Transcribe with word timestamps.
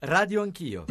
Radio 0.00 0.42
Anch'io. 0.42 0.84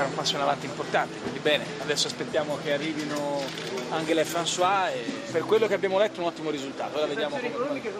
fare 0.00 0.06
un 0.06 0.14
passo 0.14 0.36
in 0.36 0.40
avanti 0.40 0.66
importante, 0.66 1.18
quindi 1.18 1.40
bene, 1.40 1.64
adesso 1.80 2.06
aspettiamo 2.06 2.56
che 2.62 2.72
arrivino 2.74 3.42
Angela 3.90 4.20
e 4.20 4.24
François 4.24 4.92
e 4.94 5.04
per 5.32 5.42
quello 5.42 5.66
che 5.66 5.74
abbiamo 5.74 5.98
letto 5.98 6.20
un 6.20 6.26
ottimo 6.26 6.50
risultato, 6.50 6.96
ora 6.96 7.06
vediamo 7.06 7.36
come... 7.36 7.98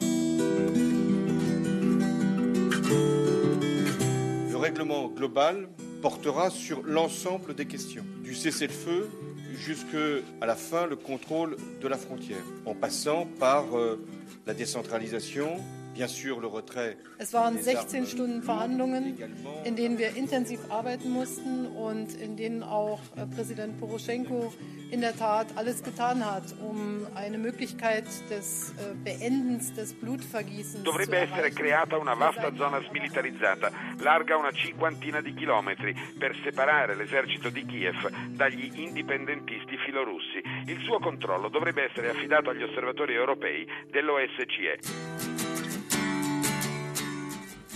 Le 4.49 4.57
règlement 4.57 5.13
global 5.15 5.69
portera 6.01 6.49
sur 6.49 6.83
l'ensemble 6.85 7.55
des 7.55 7.67
questions, 7.67 8.07
du 8.23 8.35
cessez-le-feu 8.35 9.30
jusqu'à 9.55 10.47
la 10.47 10.57
fin 10.57 10.87
le 10.87 10.97
contrôle 10.97 11.57
de 11.81 11.89
la 11.89 11.97
frontière, 11.97 12.45
en 12.67 12.75
passant 12.75 13.27
par 13.39 13.77
euh, 13.77 14.05
la 14.47 14.55
décentralisation, 14.55 15.59
bien 15.95 16.09
sûr 16.09 16.41
le 16.41 16.47
retrait. 16.47 16.97
Es 17.19 17.33
waren 17.33 17.59
16 17.59 18.07
Stunden 18.07 18.43
Verhandlungen, 18.43 19.17
in 19.65 19.77
denen 19.77 19.99
wir 19.99 20.17
intensiv 20.17 20.61
arbeiten 20.71 21.11
mussten 21.11 21.67
und 21.67 22.15
in 22.21 22.37
denen 22.37 22.63
auch 22.63 23.01
äh, 23.17 23.27
Präsident 23.27 23.79
Poroschenko 23.79 24.53
in 24.91 25.01
der 25.01 25.17
Tat 25.17 25.47
alles 25.57 25.83
getan 25.83 26.25
hat, 26.25 26.55
um 26.61 27.07
eine 27.15 27.39
Möglichkeit 27.39 28.07
des 28.29 28.73
äh, 28.73 28.95
Beendens 29.05 29.73
des 29.75 29.95
Blutvergießens 29.95 30.83
Dovrebbe 30.83 31.17
essere 31.17 31.51
creata 31.51 31.97
una 31.97 32.15
vasta 32.15 32.53
zona 32.57 32.81
smilitarizzata, 32.89 33.71
larga 33.99 34.37
una 34.37 34.53
cinquantina 34.53 35.21
di 35.21 35.35
chilometri, 35.35 35.95
per 36.19 36.35
separare 36.43 36.95
l'esercito 36.97 37.51
di 37.51 37.65
Kiev 37.65 38.09
dagli 38.31 38.81
indipendentisti 38.81 39.77
filorussi. 39.85 40.43
Il 40.67 40.81
suo 40.83 40.99
controllo 40.99 41.49
dovrebbe 41.49 41.85
essere 41.85 42.11
affidato 42.11 42.51
agli 42.51 42.63
osservatori 42.63 43.15
europei 43.15 43.67
dell'OSCE. 43.91 45.50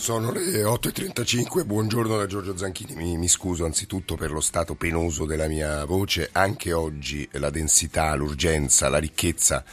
Sono 0.04 0.32
le 0.32 0.62
8.35, 0.62 1.64
buongiorno 1.64 2.18
da 2.18 2.26
Giorgio 2.26 2.54
Zanchini, 2.54 2.94
mi, 2.94 3.16
mi, 3.16 3.26
scuso 3.26 3.64
anzitutto 3.64 4.16
per 4.16 4.32
lo 4.32 4.42
stato 4.42 4.74
penoso 4.74 5.24
della 5.24 5.48
mia 5.48 5.86
voce, 5.86 6.28
anche 6.30 6.74
oggi 6.74 7.26
la 7.32 7.48
densità, 7.48 8.14
l'urgenza, 8.14 8.90
la 8.90 8.98
ricchezza 8.98 9.64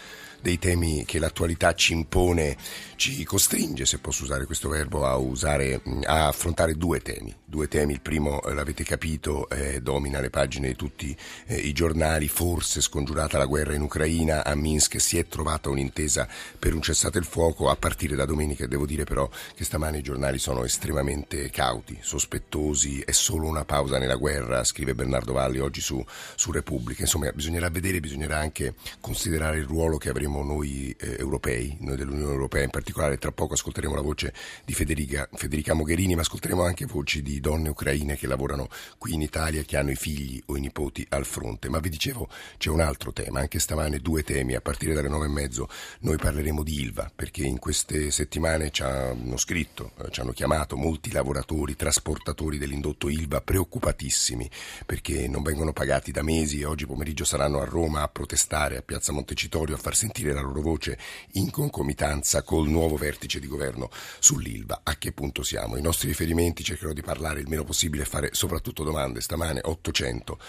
dei 0.41 0.58
temi 0.58 1.03
che 1.03 1.19
l'attualità 1.19 1.73
ci 1.73 1.91
impone, 1.91 2.56
ci 3.02 3.23
costringe, 3.23 3.88
se 3.88 3.97
posso 3.97 4.21
usare 4.21 4.45
questo 4.45 4.69
verbo, 4.69 5.07
a, 5.07 5.16
usare, 5.16 5.81
a 6.03 6.27
affrontare 6.27 6.75
due 6.75 7.02
temi. 7.02 7.35
Due 7.44 7.67
temi, 7.67 7.94
il 7.94 7.99
primo 7.99 8.44
eh, 8.44 8.53
l'avete 8.53 8.83
capito, 8.83 9.49
eh, 9.49 9.81
domina 9.81 10.19
le 10.19 10.30
pagine 10.30 10.67
di 10.67 10.75
tutti 10.75 11.17
eh, 11.47 11.55
i 11.55 11.73
giornali, 11.73 12.27
forse 12.27 12.79
scongiurata 12.79 13.39
la 13.39 13.47
guerra 13.47 13.73
in 13.73 13.81
Ucraina, 13.81 14.45
a 14.45 14.53
Minsk 14.53 15.02
si 15.02 15.17
è 15.17 15.25
trovata 15.25 15.72
un'intesa 15.72 16.27
per 16.59 16.75
un 16.75 16.81
cessate 16.83 17.17
il 17.17 17.25
fuoco, 17.25 17.72
a 17.72 17.75
partire 17.75 18.16
da 18.16 18.25
domenica 18.25 18.67
devo 18.67 18.85
dire 18.85 19.03
però 19.03 19.27
che 19.55 19.63
stamane 19.63 19.97
i 19.97 20.03
giornali 20.03 20.38
sono 20.38 20.63
estremamente 20.63 21.49
cauti, 21.49 21.97
sospettosi, 22.02 22.99
è 22.99 23.11
solo 23.13 23.47
una 23.47 23.66
pausa 23.66 23.97
nella 23.97 24.16
guerra, 24.16 24.63
scrive 24.63 24.94
Bernardo 24.94 25.33
Valli 25.33 25.57
oggi 25.57 25.81
su, 25.81 26.05
su 26.35 26.52
Repubblica, 26.52 27.02
insomma 27.02 27.31
bisognerà 27.31 27.67
vedere, 27.72 27.99
bisognerà 27.99 28.38
anche 28.38 28.75
considerare 28.99 29.57
il 29.57 29.66
ruolo 29.66 29.97
che 29.97 30.09
avremo 30.09 30.44
noi 30.44 30.95
eh, 30.99 31.16
europei, 31.17 31.75
noi 31.79 31.97
dell'Unione 31.97 32.31
Europea 32.31 32.61
in 32.61 32.69
particolare. 32.69 32.89
Tra 32.92 33.31
poco 33.31 33.53
ascolteremo 33.53 33.95
la 33.95 34.02
voce 34.02 34.34
di 34.66 34.73
Federica, 34.73 35.28
Federica 35.34 35.73
Mogherini, 35.73 36.16
ma 36.16 36.22
ascolteremo 36.22 36.64
anche 36.64 36.86
voci 36.86 37.22
di 37.22 37.39
donne 37.39 37.70
ucraine 37.70 38.16
che 38.16 38.28
lavorano 38.28 38.67
qui 38.97 39.14
in 39.14 39.22
Italia, 39.22 39.64
che 39.64 39.78
hanno 39.78 39.92
i 39.92 39.95
figli 39.95 40.42
o 40.47 40.58
i 40.58 40.59
nipoti 40.59 41.06
al 41.09 41.25
fronte. 41.25 41.69
Ma 41.69 41.80
vi 41.80 41.89
dicevo, 41.89 42.30
c'è 42.58 42.69
un 42.69 42.81
altro 42.81 43.14
tema, 43.14 43.39
anche 43.39 43.59
stamane 43.59 44.00
due 44.00 44.23
temi. 44.23 44.56
A 44.56 44.62
partire 44.62 44.94
dalle 44.94 45.09
nove 45.09 45.25
e 45.25 45.30
mezzo 45.30 45.67
noi 46.02 46.17
parleremo 46.17 46.64
di 46.64 46.81
Ilva, 46.81 47.12
perché 47.14 47.44
in 47.44 47.59
queste 47.59 48.12
settimane 48.12 48.72
ci 48.72 48.84
hanno 48.84 49.38
scritto, 49.38 49.94
ci 50.09 50.19
hanno 50.19 50.31
chiamato 50.31 50.75
molti 50.75 51.12
lavoratori, 51.12 51.75
trasportatori 51.75 52.58
dell'indotto 52.58 53.09
Ilva, 53.09 53.42
preoccupatissimi 53.42 54.50
perché 54.85 55.28
non 55.28 55.44
vengono 55.44 55.73
pagati 55.73 56.12
da 56.12 56.22
mesi 56.22 56.59
e 56.59 56.66
oggi 56.66 56.85
pomeriggio 56.85 57.23
saranno 57.23 57.59
a 57.62 57.66
Roma 57.66 58.02
a 58.02 58.08
protestare 58.08 58.78
a 58.78 58.81
Piazza 58.81 59.12
Montecitorio 59.12 59.75
a 59.75 59.78
far 59.78 59.96
sentire 59.96 60.34
la 60.34 60.41
loro 60.41 60.62
voce 60.62 60.97
in 61.34 61.50
concomitanza 61.50 62.41
col 62.44 62.68
nuovo 62.68 62.81
vertice 62.90 63.40
di 63.40 63.47
governo 63.47 63.90
sull'Ilva. 64.19 64.81
A 64.84 64.97
che 64.97 65.12
punto 65.12 65.44
siamo? 65.44 65.78
I 65.78 65.81
nostri 65.81 66.08
riferimenti 66.08 66.64
cercherò 66.64 66.94
di 66.94 67.02
parlare 67.02 67.40
il 67.40 67.47
meno 67.47 67.64
possibile 67.64 68.03
e 68.03 68.06
fare 68.06 68.30
soprattutto 68.34 68.84
domande. 68.84 69.22
Stamane 69.22 69.62
800 69.64 70.40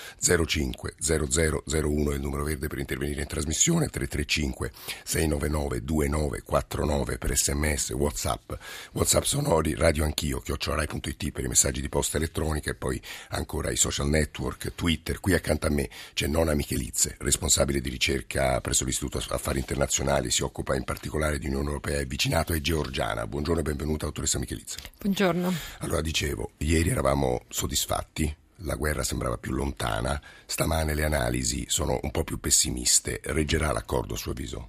05 0.47 0.95
0001 0.99 2.13
è 2.13 2.15
il 2.15 2.21
numero 2.21 2.45
verde 2.45 2.69
per 2.69 2.79
intervenire 2.79 3.23
in 3.23 3.27
trasmissione, 3.27 3.89
335 3.89 4.73
699 5.05 5.85
2949 5.85 7.19
per 7.19 7.37
sms, 7.37 7.91
whatsapp, 7.91 8.53
whatsapp 8.93 9.25
sonori, 9.25 9.75
radio 9.75 10.05
anch'io, 10.05 10.41
chiocciolarai.it 10.41 11.31
per 11.31 11.45
i 11.45 11.49
messaggi 11.49 11.81
di 11.81 11.89
posta 11.89 12.17
elettronica 12.17 12.71
e 12.71 12.75
poi 12.75 13.01
ancora 13.31 13.71
i 13.71 13.77
social 13.77 14.09
network, 14.09 14.75
Twitter. 14.75 15.21
Qui 15.21 15.35
accanto 15.35 15.67
a 15.67 15.71
me 15.71 15.89
c'è 16.15 16.27
Nona 16.27 16.55
Michelizze, 16.55 17.17
responsabile 17.19 17.81
di 17.81 17.89
ricerca 17.89 18.61
presso 18.61 18.85
l'Istituto 18.85 19.19
Affari 19.19 19.59
internazionali, 19.59 20.31
si 20.31 20.43
occupa 20.43 20.75
in 20.75 20.85
particolare 20.85 21.39
di 21.39 21.47
Unione 21.47 21.69
Europea 21.69 22.01
e 22.01 22.07
vicinato, 22.23 22.53
è 22.53 22.61
georgiana. 22.61 23.27
Buongiorno 23.27 23.59
e 23.59 23.65
benvenuta, 23.65 24.07
dottoressa 24.07 24.39
Michelizza. 24.39 24.79
Buongiorno. 25.01 25.53
Allora, 25.79 26.01
dicevo, 26.01 26.53
ieri 26.59 26.91
eravamo 26.91 27.47
soddisfatti, 27.49 28.33
la 28.59 28.77
guerra 28.77 29.03
sembrava 29.03 29.39
più 29.39 29.51
lontana, 29.51 30.23
stamane 30.47 30.95
le 30.95 31.03
analisi 31.03 31.65
sono 31.67 31.99
un 32.01 32.13
po' 32.13 32.23
più 32.23 32.39
pessimiste. 32.39 33.21
Reggerà 33.25 33.73
l'accordo 33.73 34.15
a 34.15 34.17
suo 34.17 34.31
avviso? 34.31 34.69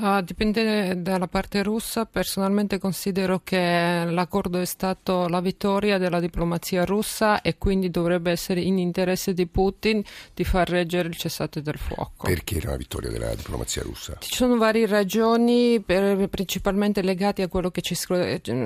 Uh, 0.00 0.20
dipende 0.22 1.02
dalla 1.02 1.26
parte 1.26 1.60
russa, 1.64 2.04
personalmente 2.04 2.78
considero 2.78 3.40
che 3.42 4.04
l'accordo 4.08 4.60
è 4.60 4.64
stato 4.64 5.26
la 5.26 5.40
vittoria 5.40 5.98
della 5.98 6.20
diplomazia 6.20 6.84
russa 6.84 7.42
e 7.42 7.58
quindi 7.58 7.90
dovrebbe 7.90 8.30
essere 8.30 8.60
in 8.60 8.78
interesse 8.78 9.34
di 9.34 9.48
Putin 9.48 10.00
di 10.34 10.44
far 10.44 10.68
reggere 10.68 11.08
il 11.08 11.16
cessate 11.16 11.62
del 11.62 11.78
fuoco. 11.78 12.26
Perché 12.26 12.58
era 12.58 12.68
una 12.68 12.76
vittoria 12.76 13.10
della 13.10 13.34
diplomazia 13.34 13.82
russa? 13.82 14.18
Ci 14.20 14.36
sono 14.36 14.56
varie 14.56 14.86
ragioni, 14.86 15.80
per, 15.80 16.28
principalmente 16.28 17.02
legate 17.02 17.42
a 17.42 17.48
quello 17.48 17.72
che 17.72 17.80
c'è 17.80 17.96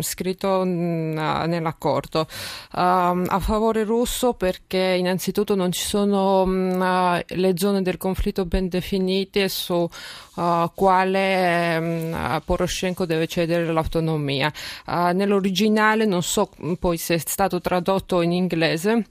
scritto 0.00 0.64
nell'accordo. 0.64 2.20
Uh, 2.20 3.24
a 3.26 3.38
favore 3.40 3.84
russo 3.84 4.34
perché 4.34 4.96
innanzitutto 4.98 5.54
non 5.54 5.72
ci 5.72 5.86
sono 5.86 6.42
uh, 6.42 7.22
le 7.26 7.52
zone 7.56 7.80
del 7.80 7.96
conflitto 7.96 8.44
ben 8.44 8.68
definite 8.68 9.48
su 9.48 9.88
quale 10.74 11.21
um, 11.78 12.40
Poroshenko 12.44 13.04
deve 13.06 13.26
cedere 13.26 13.70
l'autonomia. 13.72 14.52
Uh, 14.86 15.14
nell'originale 15.14 16.04
non 16.04 16.22
so 16.22 16.50
poi 16.78 16.96
se 16.96 17.14
è 17.14 17.18
stato 17.18 17.60
tradotto 17.60 18.20
in 18.22 18.32
inglese. 18.32 19.04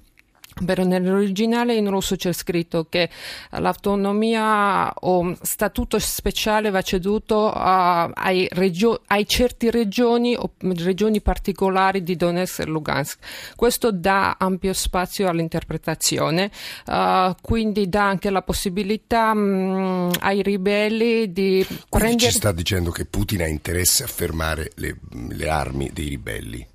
Però 0.66 0.84
nell'originale 0.84 1.76
in 1.76 1.90
russo 1.90 2.16
c'è 2.16 2.34
scritto 2.34 2.86
che 2.90 3.10
l'autonomia 3.52 4.94
o 4.94 5.36
statuto 5.42 5.98
speciale 5.98 6.70
va 6.70 6.82
ceduto 6.82 7.50
a, 7.50 8.04
ai, 8.14 8.48
regio, 8.52 9.02
ai 9.08 9.26
certi 9.26 9.72
regioni 9.72 10.36
o 10.36 10.52
regioni 10.60 11.22
particolari 11.22 12.04
di 12.04 12.16
Donetsk 12.16 12.60
e 12.60 12.66
Lugansk. 12.66 13.20
Questo 13.56 13.92
dà 13.92 14.36
ampio 14.38 14.74
spazio 14.74 15.28
all'interpretazione, 15.30 16.52
uh, 16.88 17.34
quindi 17.42 17.88
dà 17.88 18.08
anche 18.08 18.30
la 18.30 18.42
possibilità 18.42 19.34
mh, 19.34 20.12
ai 20.20 20.42
ribelli 20.42 21.32
di 21.32 21.66
quindi 21.66 21.86
prendere... 21.90 22.32
ci 22.32 22.38
sta 22.38 22.52
dicendo 22.52 22.92
che 22.92 23.06
Putin 23.06 23.42
ha 23.42 23.48
interesse 23.48 24.04
a 24.04 24.08
fermare 24.08 24.72
le, 24.76 24.98
le 25.30 25.50
armi 25.50 25.90
dei 25.94 26.10
ribelli 26.10 26.68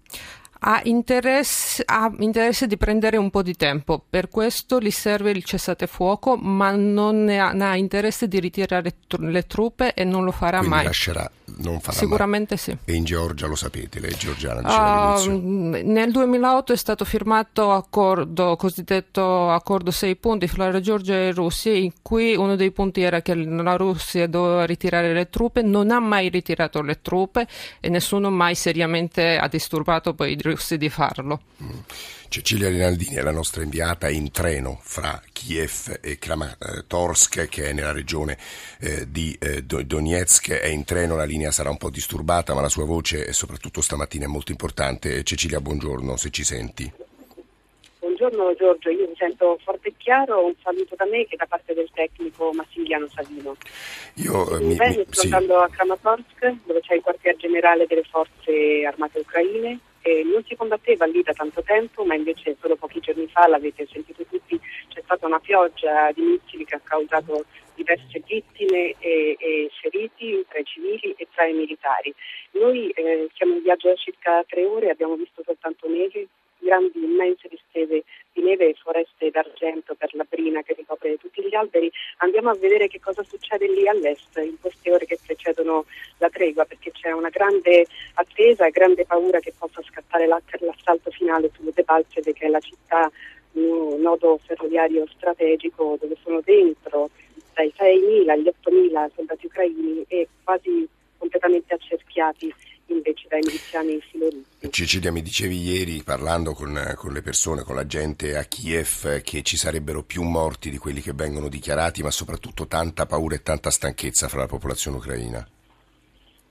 ha 0.60 0.80
interesse, 0.84 1.82
ha 1.86 2.12
interesse, 2.18 2.66
di 2.66 2.76
prendere 2.76 3.16
un 3.16 3.30
po' 3.30 3.42
di 3.42 3.54
tempo, 3.54 4.02
per 4.08 4.28
questo 4.28 4.80
gli 4.80 4.90
serve 4.90 5.30
il 5.30 5.44
cessate 5.44 5.86
fuoco, 5.86 6.36
ma 6.36 6.70
non 6.72 7.24
ne 7.24 7.38
ha, 7.38 7.52
ne 7.52 7.64
ha 7.64 7.76
interesse 7.76 8.28
di 8.28 8.40
ritirare 8.40 8.94
le 9.18 9.46
truppe 9.46 9.94
e 9.94 10.04
non 10.04 10.24
lo 10.24 10.32
farà 10.32 10.58
Quindi 10.58 10.76
mai. 10.76 10.84
lascerà, 10.84 11.30
non 11.58 11.80
farà 11.80 11.96
Sicuramente 11.96 12.54
mai. 12.54 12.62
sì. 12.64 12.76
E 12.84 12.94
in 12.94 13.04
Georgia 13.04 13.46
lo 13.46 13.54
sapete, 13.54 14.00
lei 14.00 14.10
è 14.10 14.16
georgiana, 14.16 15.24
uh, 15.24 15.30
Nel 15.84 16.10
2008 16.10 16.72
è 16.72 16.76
stato 16.76 17.04
firmato 17.04 17.72
accordo, 17.72 18.56
cosiddetto 18.56 19.50
accordo 19.50 19.90
6 19.90 20.16
punti 20.16 20.46
fra 20.48 20.70
la 20.70 20.80
Georgia 20.80 21.14
e 21.14 21.26
la 21.26 21.32
Russia, 21.32 21.72
in 21.72 21.92
cui 22.02 22.34
uno 22.34 22.56
dei 22.56 22.72
punti 22.72 23.02
era 23.02 23.22
che 23.22 23.34
la 23.34 23.76
Russia 23.76 24.26
doveva 24.26 24.64
ritirare 24.64 25.12
le 25.12 25.28
truppe, 25.28 25.62
non 25.62 25.90
ha 25.90 26.00
mai 26.00 26.28
ritirato 26.28 26.82
le 26.82 27.00
truppe 27.00 27.46
e 27.80 27.88
nessuno 27.88 28.30
mai 28.30 28.54
seriamente 28.54 29.36
ha 29.36 29.48
disturbato 29.48 30.14
poi 30.14 30.32
i 30.32 30.36
russi 30.46 30.78
di 30.78 30.88
farlo. 30.88 31.40
Mm. 31.62 31.78
Cecilia 32.28 32.68
Rinaldini 32.68 33.14
è 33.14 33.22
la 33.22 33.30
nostra 33.30 33.62
inviata 33.62 34.08
in 34.08 34.30
treno 34.30 34.78
fra 34.82 35.22
Kiev 35.32 35.98
e 36.02 36.18
Kramatorsk 36.18 37.48
che 37.48 37.70
è 37.70 37.72
nella 37.72 37.92
regione 37.92 38.36
eh, 38.80 39.10
di 39.10 39.36
eh, 39.40 39.62
Donetsk, 39.62 40.50
è 40.50 40.66
in 40.66 40.84
treno, 40.84 41.14
la 41.16 41.24
linea 41.24 41.50
sarà 41.52 41.70
un 41.70 41.76
po' 41.76 41.90
disturbata 41.90 42.52
ma 42.52 42.60
la 42.60 42.68
sua 42.68 42.84
voce 42.84 43.32
soprattutto 43.32 43.80
stamattina 43.80 44.24
è 44.24 44.28
molto 44.28 44.50
importante. 44.50 45.22
Cecilia 45.22 45.60
buongiorno 45.60 46.16
se 46.16 46.30
ci 46.30 46.44
senti. 46.44 46.92
Buongiorno 47.98 48.16
buongiorno 48.16 48.54
Giorgio, 48.54 48.88
io 48.90 49.08
mi 49.08 49.14
sento 49.16 49.58
forte 49.62 49.88
e 49.88 49.94
chiaro, 49.96 50.46
un 50.46 50.54
saluto 50.62 50.94
da 50.96 51.04
me 51.04 51.26
che 51.26 51.36
da 51.36 51.46
parte 51.46 51.74
del 51.74 51.88
tecnico 51.92 52.52
Massimiliano 52.52 53.08
Savino. 53.08 53.56
Io 54.14 54.56
eh, 54.56 54.60
mi, 54.60 54.74
mi, 54.74 54.74
sto 54.76 55.20
sì. 55.20 55.26
andando 55.26 55.58
a 55.58 55.68
Kramatorsk 55.68 56.54
dove 56.64 56.80
c'è 56.80 56.94
il 56.94 57.02
quartier 57.02 57.36
generale 57.36 57.86
delle 57.86 58.04
forze 58.04 58.84
armate 58.86 59.18
ucraine 59.18 59.78
e 60.06 60.22
non 60.22 60.44
si 60.44 60.54
combatteva 60.54 61.04
lì 61.04 61.20
da 61.22 61.32
tanto 61.32 61.64
tempo 61.64 62.04
ma 62.04 62.14
invece 62.14 62.56
solo 62.60 62.76
pochi 62.76 63.00
giorni 63.00 63.26
fa, 63.26 63.48
l'avete 63.48 63.88
sentito 63.90 64.24
tutti, 64.24 64.56
c'è 64.86 65.02
stata 65.02 65.26
una 65.26 65.40
pioggia 65.40 66.12
di 66.12 66.22
missili 66.22 66.64
che 66.64 66.76
ha 66.76 66.80
causato 66.80 67.44
diverse 67.74 68.22
vittime 68.24 68.94
e, 69.00 69.36
e 69.36 69.68
feriti 69.80 70.44
tra 70.48 70.60
i 70.60 70.64
civili 70.64 71.12
e 71.16 71.26
tra 71.34 71.46
i 71.46 71.54
militari. 71.54 72.14
Noi 72.52 72.88
eh, 72.90 73.28
siamo 73.34 73.54
in 73.54 73.62
viaggio 73.62 73.88
da 73.88 73.96
circa 73.96 74.44
tre 74.46 74.64
ore, 74.64 74.90
abbiamo 74.90 75.16
visto 75.16 75.42
soltanto 75.44 75.88
neve, 75.88 76.28
grandi 76.58 77.02
immense 77.02 77.48
distese 77.48 78.04
di 78.32 78.42
neve 78.42 78.70
e 78.70 78.74
foreste 78.74 79.30
d'argento 79.30 79.94
per 79.94 80.14
la 80.14 80.26
brina 80.28 80.62
che 80.62 80.74
ricopre 80.74 81.16
tutti 81.16 81.42
gli 81.42 81.54
alberi, 81.54 81.90
andiamo 82.18 82.50
a 82.50 82.54
vedere 82.54 82.88
che 82.88 83.00
cosa 83.00 83.22
succede 83.22 83.66
lì 83.68 83.88
all'est 83.88 84.36
in 84.38 84.58
queste 84.60 84.92
ore 84.92 85.06
che 85.06 85.18
precedono 85.24 85.84
la 86.18 86.28
tregua, 86.28 86.64
perché 86.64 86.90
c'è 86.92 87.12
una 87.12 87.30
grande 87.30 87.86
attesa 88.14 88.66
e 88.66 88.70
grande 88.70 89.04
paura 89.04 89.38
che 89.40 89.54
possa 89.56 89.82
scattare 89.82 90.26
l'assalto 90.26 91.10
finale 91.10 91.50
sulle 91.54 91.72
Debalceve, 91.74 92.32
che 92.32 92.46
è 92.46 92.48
la 92.48 92.60
città, 92.60 93.10
un 93.52 94.00
nodo 94.00 94.38
ferroviario 94.44 95.06
strategico 95.08 95.96
dove 95.98 96.16
sono 96.22 96.40
dentro 96.42 97.08
dai 97.54 97.72
6.000 97.74 98.28
agli 98.28 98.50
8.000 98.62 99.10
soldati 99.14 99.46
ucraini 99.46 100.04
e 100.08 100.28
quasi 100.44 100.86
completamente 101.16 101.72
accerchiati 101.72 102.52
invece 102.86 103.26
dai 103.28 103.40
miliziani 103.40 104.00
filorussi. 104.00 104.44
Cecilia, 104.70 105.12
mi 105.12 105.22
dicevi 105.22 105.58
ieri, 105.58 106.02
parlando 106.02 106.52
con, 106.52 106.94
con, 106.96 107.12
le 107.12 107.22
persone, 107.22 107.62
con 107.62 107.74
la 107.74 107.86
gente 107.86 108.36
a 108.36 108.44
Kiev, 108.44 109.22
che 109.22 109.42
ci 109.42 109.56
sarebbero 109.56 110.02
più 110.02 110.22
morti 110.22 110.70
di 110.70 110.78
quelli 110.78 111.00
che 111.00 111.12
vengono 111.12 111.48
dichiarati, 111.48 112.02
ma 112.02 112.10
soprattutto 112.10 112.66
tanta 112.66 113.06
paura 113.06 113.34
e 113.36 113.42
tanta 113.42 113.70
stanchezza 113.70 114.28
fra 114.28 114.40
la 114.40 114.46
popolazione 114.46 114.96
ucraina. 114.98 115.46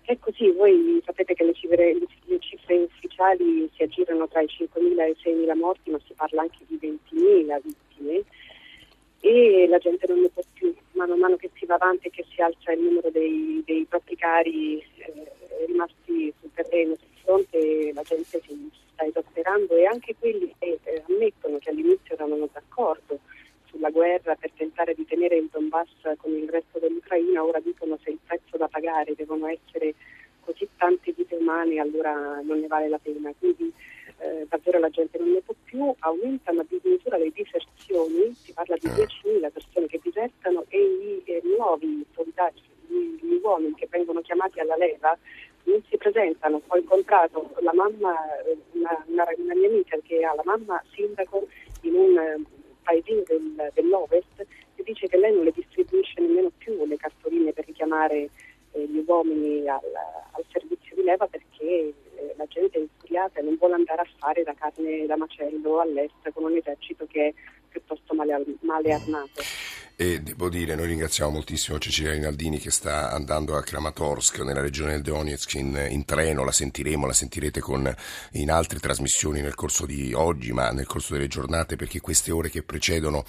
È 0.01 0.17
così, 0.19 0.51
voi 0.51 1.01
sapete 1.03 1.33
che 1.33 1.43
le 1.43 1.53
cifre, 1.53 1.93
le 1.93 2.39
cifre 2.39 2.75
ufficiali 2.75 3.69
si 3.75 3.83
aggirano 3.83 4.27
tra 4.27 4.41
i 4.41 4.45
5.000 4.45 4.99
e 4.99 5.09
i 5.09 5.17
6.000 5.23 5.57
morti, 5.57 5.89
ma 5.89 5.99
si 6.05 6.13
parla 6.13 6.41
anche 6.41 6.59
di 6.67 6.77
20.000 6.79 7.61
vittime 7.63 8.23
e 9.25 9.65
la 9.67 9.79
gente 9.79 10.05
non 10.07 10.19
ne 10.19 10.29
può 10.29 10.43
più. 10.53 10.71
Mano 10.91 11.13
a 11.13 11.17
mano 11.17 11.35
che 11.35 11.49
si 11.55 11.65
va 11.65 11.75
avanti 11.75 12.07
e 12.07 12.09
che 12.11 12.25
si 12.29 12.41
alza 12.41 12.71
il 12.71 12.79
numero 12.79 13.09
dei, 13.09 13.61
dei 13.65 13.83
propri 13.85 14.15
cari 14.15 14.79
eh, 14.79 15.65
rimasti 15.65 16.31
sul 16.39 16.51
terreno, 16.53 16.95
sul 16.95 17.07
fronte, 17.23 17.91
la 17.93 18.03
gente 18.03 18.39
si 18.45 18.69
sta 18.93 19.03
esasperando 19.03 19.75
e 19.75 19.85
anche 19.85 20.15
quelli 20.19 20.53
che 20.59 20.77
eh, 20.83 21.03
ammettono 21.09 21.57
che 21.57 21.71
all'inizio 21.71 22.13
erano 22.13 22.47
d'accordo 22.53 23.19
sulla 23.65 23.89
guerra 23.89 24.35
per 24.35 24.51
tentare 24.51 24.93
di 24.93 25.05
tenere 25.05 25.37
il 25.37 25.49
Donbass 25.51 25.89
con 26.17 26.31
il 26.31 26.47
resto 26.47 26.77
dell'Ucraina, 26.77 27.43
ora 27.43 27.59
dicono 27.59 27.97
se 28.03 28.11
il 28.11 28.19
prezzo 28.23 28.57
da 28.57 28.67
pagare 28.67 29.15
devono 29.15 29.47
essere 29.47 29.95
così 30.41 30.67
tante 30.77 31.11
vite 31.13 31.35
umane 31.35 31.79
allora 31.79 32.39
non 32.43 32.59
ne 32.59 32.67
vale 32.67 32.89
la 32.89 32.99
pena. 32.99 33.33
Quindi 33.37 33.73
eh, 34.19 34.45
davvero 34.47 34.77
la 34.77 34.89
gente 34.89 35.17
non 35.17 35.31
ne 35.31 35.41
può 35.41 35.55
più, 35.75 35.95
aumentano 35.99 36.61
a 36.61 36.65
dismisura 36.67 37.17
le 37.17 37.31
diserzioni, 37.33 38.33
si 38.33 38.53
parla 38.53 38.75
di 38.79 38.87
10.000 38.87 39.51
persone 39.51 39.87
che 39.87 39.99
disertano 40.01 40.63
e 40.69 40.79
i 40.79 41.21
eh, 41.25 41.41
nuovi 41.43 42.05
soldati, 42.13 42.61
gli, 42.87 43.17
gli, 43.21 43.39
uomini 43.41 43.73
che 43.75 43.87
vengono 43.89 44.21
chiamati 44.21 44.59
alla 44.59 44.77
leva 44.77 45.17
non 45.63 45.81
si 45.89 45.97
presentano. 45.97 46.61
Ho 46.67 46.77
incontrato 46.77 47.51
la 47.59 47.73
mamma, 47.73 48.15
una, 48.71 49.03
una, 49.07 49.25
una 49.37 49.55
mia 49.55 49.67
amica 49.67 49.97
che 50.03 50.23
ha 50.23 50.33
la 50.33 50.43
mamma 50.45 50.81
sindaco 50.93 51.47
in 51.81 51.95
un 51.95 52.17
eh, 52.17 52.41
paesino 52.83 53.23
del, 53.25 53.71
dell'Ovest 53.73 54.45
che 54.75 54.83
dice 54.83 55.07
che 55.07 55.17
lei 55.17 55.33
non 55.33 55.43
le 55.43 55.51
distribuisce 55.51 56.21
nemmeno 56.21 56.51
più 56.57 56.85
le 56.85 56.97
cartoline 56.97 57.51
per 57.51 57.65
richiamare 57.65 58.29
eh, 58.71 58.85
gli 58.87 59.03
uomini 59.05 59.67
al, 59.67 59.79
al 60.31 60.43
servizio 60.51 60.95
di 60.95 61.03
leva 61.03 61.27
perché 61.27 61.93
la 62.37 62.45
gente 62.47 62.87
infuriata 63.15 63.39
e 63.39 63.43
non 63.43 63.55
vuole 63.57 63.75
andare 63.75 64.01
a 64.01 64.07
fare 64.17 64.43
la 64.43 64.53
carne 64.53 65.05
da 65.05 65.15
macello 65.15 65.79
all'est 65.79 66.31
con 66.33 66.43
un 66.43 66.55
esercito 66.57 67.05
che 67.07 67.27
è 67.27 67.33
piuttosto 67.69 68.13
male, 68.13 68.43
male 68.61 68.93
armato. 68.93 69.41
E 69.97 70.19
devo 70.19 70.49
dire, 70.49 70.75
noi 70.75 70.87
ringraziamo 70.87 71.31
moltissimo 71.31 71.79
Cecilia 71.79 72.11
Rinaldini 72.11 72.59
che 72.59 72.69
sta 72.69 73.11
andando 73.11 73.55
a 73.55 73.63
Kramatorsk 73.63 74.39
nella 74.39 74.59
regione 74.59 74.91
del 74.91 75.01
Donetsk 75.01 75.53
in, 75.53 75.87
in, 75.89 76.03
treno, 76.03 76.43
la 76.43 76.51
sentiremo, 76.51 77.07
la 77.07 77.13
sentirete 77.13 77.61
con, 77.61 77.95
in 78.31 78.51
altre 78.51 78.79
trasmissioni 78.79 79.39
nel 79.39 79.55
corso 79.55 79.85
di 79.85 80.11
oggi, 80.13 80.51
ma 80.51 80.71
nel 80.71 80.85
corso 80.85 81.13
delle 81.13 81.29
giornate, 81.29 81.77
perché 81.77 82.01
queste 82.01 82.31
ore 82.31 82.49
che 82.49 82.61
precedono 82.61 83.23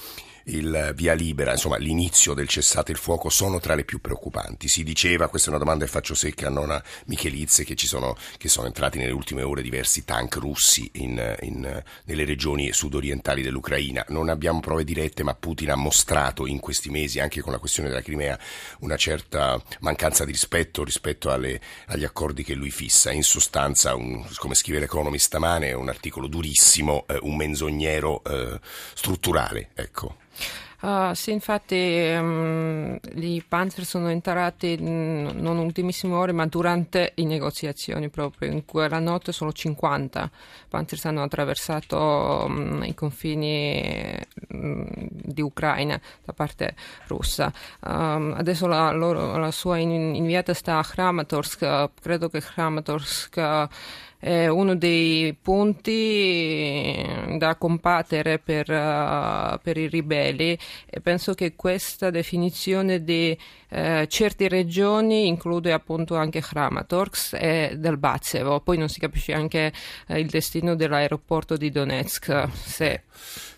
il 0.47 0.93
via 0.95 1.13
libera, 1.15 1.53
insomma 1.53 1.77
l'inizio 1.77 2.35
del 2.35 2.49
cessate 2.49 2.93
il 2.93 2.99
fuoco 2.99 3.29
sono 3.31 3.59
tra 3.59 3.75
le 3.75 3.85
più 3.85 4.01
preoccupanti. 4.01 4.69
Si 4.69 4.83
diceva, 4.83 5.29
questa 5.29 5.49
è 5.49 5.51
una 5.51 5.63
domanda 5.63 5.85
che 5.85 5.91
faccio 5.91 6.15
secca 6.15 6.49
a 6.49 6.51
nonna 6.51 6.83
Michelizze, 7.07 7.65
che, 7.65 7.75
ci 7.75 7.87
sono, 7.87 8.17
che 8.37 8.49
sono 8.49 8.67
entrati 8.67 8.99
nelle 8.99 9.13
ultime 9.13 9.43
ore 9.43 9.63
diversi 9.63 10.05
tank 10.05 10.37
russi 10.37 10.89
in, 10.95 11.37
in, 11.41 11.83
nelle 12.05 12.25
regioni 12.25 12.73
sudorientali 12.73 13.43
dell'Ucraina. 13.43 14.05
Non 14.09 14.29
abbiamo 14.29 14.61
prove 14.61 14.85
dirette, 14.85 15.23
ma 15.23 15.35
Putin 15.35 15.71
ha 15.71 15.77
mostrato 15.77 16.47
in 16.47 16.56
questi 16.61 16.91
mesi, 16.91 17.21
anche 17.21 17.41
con 17.41 17.53
la 17.53 17.59
questione 17.59 17.89
della 17.89 18.03
Crimea, 18.03 18.39
una 18.81 18.97
certa 18.97 19.61
mancanza 19.81 20.25
di 20.25 20.33
rispetto 20.33 20.85
rispetto 20.85 21.31
alle, 21.31 21.61
agli 21.87 22.05
accordi 22.05 22.43
che 22.45 22.55
lui 22.55 22.71
fissa. 22.71 23.13
In 23.13 23.23
sostanza, 23.23 23.95
un, 23.95 24.27
come 24.37 24.55
scrive 24.55 24.81
l'Economist 24.81 25.27
stamane, 25.27 25.73
un 25.73 25.89
articolo 25.89 26.27
durissimo, 26.27 27.05
eh, 27.09 27.19
un 27.23 27.37
menzognero 27.37 28.23
eh, 28.25 28.61
strutturale. 28.95 29.71
Ecco. 29.75 30.17
Uh, 30.87 31.15
sì, 31.15 31.33
infatti 31.33 31.75
um, 32.17 32.97
i 33.15 33.43
Panzer 33.47 33.85
sono 33.85 34.09
entrati 34.09 34.79
mm, 34.81 35.31
non 35.31 35.59
ultimissime 35.59 36.15
ore, 36.15 36.31
ma 36.31 36.47
durante 36.47 37.11
le 37.17 37.25
negoziazioni 37.25 38.09
proprio. 38.09 38.53
In 38.53 38.65
quella 38.65 39.01
notte 39.01 39.33
solo 39.33 39.51
50 39.51 40.31
Panzer 40.69 41.01
hanno 41.03 41.25
attraversato 41.25 42.45
um, 42.47 42.85
i 42.85 42.95
confini 42.95 44.17
um, 44.51 44.87
di 45.11 45.43
Ucraina 45.43 46.01
da 46.25 46.33
parte 46.33 46.77
russa. 47.09 47.53
adesso 47.81 48.69
la, 48.69 48.93
loro, 48.93 49.39
la, 49.39 49.51
sua 49.51 49.79
inviata 49.79 50.55
sta 50.55 50.79
a 50.79 50.85
Kramatorsk, 50.85 51.91
credo 52.01 52.29
che 52.29 52.41
Kramatorsk 52.41 53.69
è 54.27 54.49
uno 54.49 54.75
dei 54.75 55.35
punti 55.41 56.93
da 57.39 57.55
combattere 57.55 58.41
per, 58.41 58.69
uh, 58.69 59.57
per 59.63 59.77
i 59.77 59.87
ribelli 59.87 60.59
e 60.85 61.01
penso 61.01 61.35
che 61.35 61.55
questa 61.55 62.11
definizione 62.11 63.05
di 63.05 63.39
uh, 63.77 64.07
certe 64.07 64.49
regioni 64.49 65.27
include 65.27 65.73
appunto 65.73 66.17
anche 66.17 66.41
Kramatorsk 66.41 67.35
e 67.35 67.75
del 67.77 67.99
Batsevo, 67.99 68.61
poi 68.61 68.79
non 68.79 68.89
si 68.89 68.99
capisce 68.99 69.33
anche 69.33 69.73
uh, 70.09 70.15
il 70.17 70.29
destino 70.29 70.75
dell'aeroporto 70.75 71.57
di 71.57 71.71
Donetsk. 71.71 72.49
Se 72.53 73.03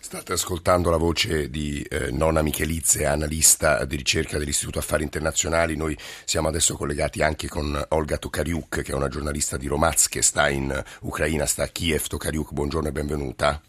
State 0.09 0.33
ascoltando 0.33 0.89
la 0.89 0.97
voce 0.97 1.51
di 1.51 1.83
eh, 1.83 2.09
Nona 2.09 2.41
Michelizze, 2.41 3.05
analista 3.05 3.85
di 3.85 3.95
ricerca 3.95 4.39
dell'Istituto 4.39 4.79
Affari 4.79 5.03
Internazionali. 5.03 5.75
Noi 5.75 5.95
siamo 6.25 6.47
adesso 6.47 6.75
collegati 6.75 7.21
anche 7.21 7.47
con 7.47 7.79
Olga 7.89 8.17
Tokariuk, 8.17 8.81
che 8.81 8.91
è 8.91 8.95
una 8.95 9.07
giornalista 9.07 9.55
di 9.55 9.67
Romaz 9.67 10.07
che 10.07 10.23
sta 10.23 10.49
in 10.49 10.83
Ucraina, 11.01 11.45
sta 11.45 11.65
a 11.65 11.67
Kiev. 11.67 12.07
Tokariuk, 12.07 12.53
buongiorno 12.53 12.87
e 12.87 12.91
benvenuta. 12.91 13.61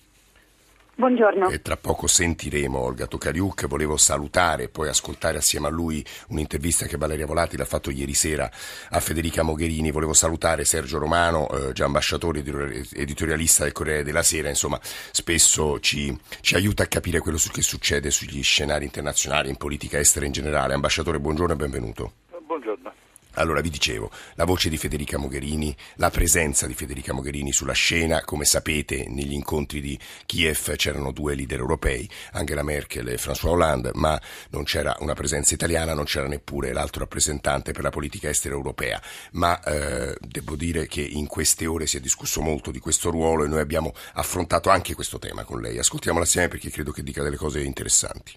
Buongiorno. 1.00 1.49
E 1.49 1.62
tra 1.62 1.78
poco 1.78 2.07
sentiremo 2.07 2.78
Olga 2.78 3.07
Tokariuk. 3.07 3.66
Volevo 3.66 3.97
salutare 3.97 4.64
e 4.64 4.69
poi 4.69 4.90
ascoltare 4.90 5.38
assieme 5.38 5.66
a 5.66 5.71
lui 5.71 6.04
un'intervista 6.28 6.85
che 6.85 6.99
Valeria 6.99 7.25
Volati 7.25 7.57
l'ha 7.57 7.64
fatto 7.64 7.90
ieri 7.90 8.12
sera 8.12 8.50
a 8.90 9.00
Federica 9.00 9.42
Mogherini. 9.42 9.92
Volevo 9.92 10.12
salutare 10.12 10.66
Sergio 10.66 10.99
Romano, 10.99 11.49
eh, 11.49 11.73
già 11.73 11.87
ambasciatore 11.87 12.40
editorialista 12.40 13.64
del 13.64 13.73
Corriere 13.73 14.04
della 14.04 14.23
Sera. 14.23 14.50
Insomma, 14.50 14.78
spesso 14.83 15.80
ci, 15.80 16.14
ci 16.42 16.54
aiuta 16.54 16.83
a 16.83 16.87
capire 16.87 17.21
quello 17.21 17.38
che 17.50 17.62
succede 17.62 18.11
sugli 18.11 18.42
scenari 18.42 18.85
internazionali, 18.85 19.49
in 19.49 19.57
politica 19.57 19.99
estera 19.99 20.26
in 20.26 20.33
generale. 20.33 20.75
Ambasciatore, 20.75 21.19
buongiorno 21.19 21.54
e 21.54 21.57
benvenuto. 21.57 22.12
Allora 23.34 23.60
vi 23.60 23.70
dicevo, 23.70 24.10
la 24.34 24.44
voce 24.44 24.68
di 24.68 24.76
Federica 24.76 25.18
Mogherini, 25.18 25.75
la 25.96 26.10
presenza 26.10 26.66
di 26.66 26.75
Federica 26.75 27.12
Mogherini 27.12 27.52
sulla 27.52 27.72
scena, 27.72 28.22
come 28.25 28.44
sapete 28.44 29.06
negli 29.08 29.32
incontri 29.32 29.80
di 29.80 29.99
Kiev 30.26 30.75
c'erano 30.76 31.12
due 31.12 31.34
leader 31.34 31.60
europei, 31.60 32.08
Angela 32.32 32.62
Merkel 32.62 33.08
e 33.08 33.16
François 33.16 33.50
Hollande, 33.50 33.90
ma 33.94 34.20
non 34.50 34.64
c'era 34.64 34.96
una 35.00 35.14
presenza 35.14 35.54
italiana, 35.54 35.94
non 35.94 36.04
c'era 36.04 36.26
neppure 36.26 36.72
l'altro 36.72 37.00
rappresentante 37.00 37.72
per 37.72 37.82
la 37.82 37.90
politica 37.90 38.28
estera 38.28 38.54
europea. 38.54 39.00
Ma 39.32 39.60
eh, 39.62 40.16
devo 40.20 40.56
dire 40.56 40.87
che 40.87 41.02
in 41.02 41.26
queste 41.26 41.66
ore 41.66 41.87
si 41.87 41.96
è 41.96 42.00
discusso 42.00 42.40
molto 42.40 42.70
di 42.70 42.78
questo 42.78 43.10
ruolo 43.10 43.44
e 43.44 43.49
noi 43.49 43.60
abbiamo 43.60 43.94
affrontato 44.14 44.70
anche 44.70 44.94
questo 44.94 45.18
tema 45.18 45.44
con 45.44 45.60
lei. 45.60 45.78
Ascoltiamola 45.78 46.25
assieme 46.25 46.49
perché 46.49 46.70
credo 46.70 46.92
che 46.92 47.02
dica 47.02 47.22
delle 47.22 47.37
cose 47.37 47.60
interessanti. 47.60 48.32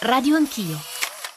Radio 0.00 0.36
Anch'io. 0.36 0.78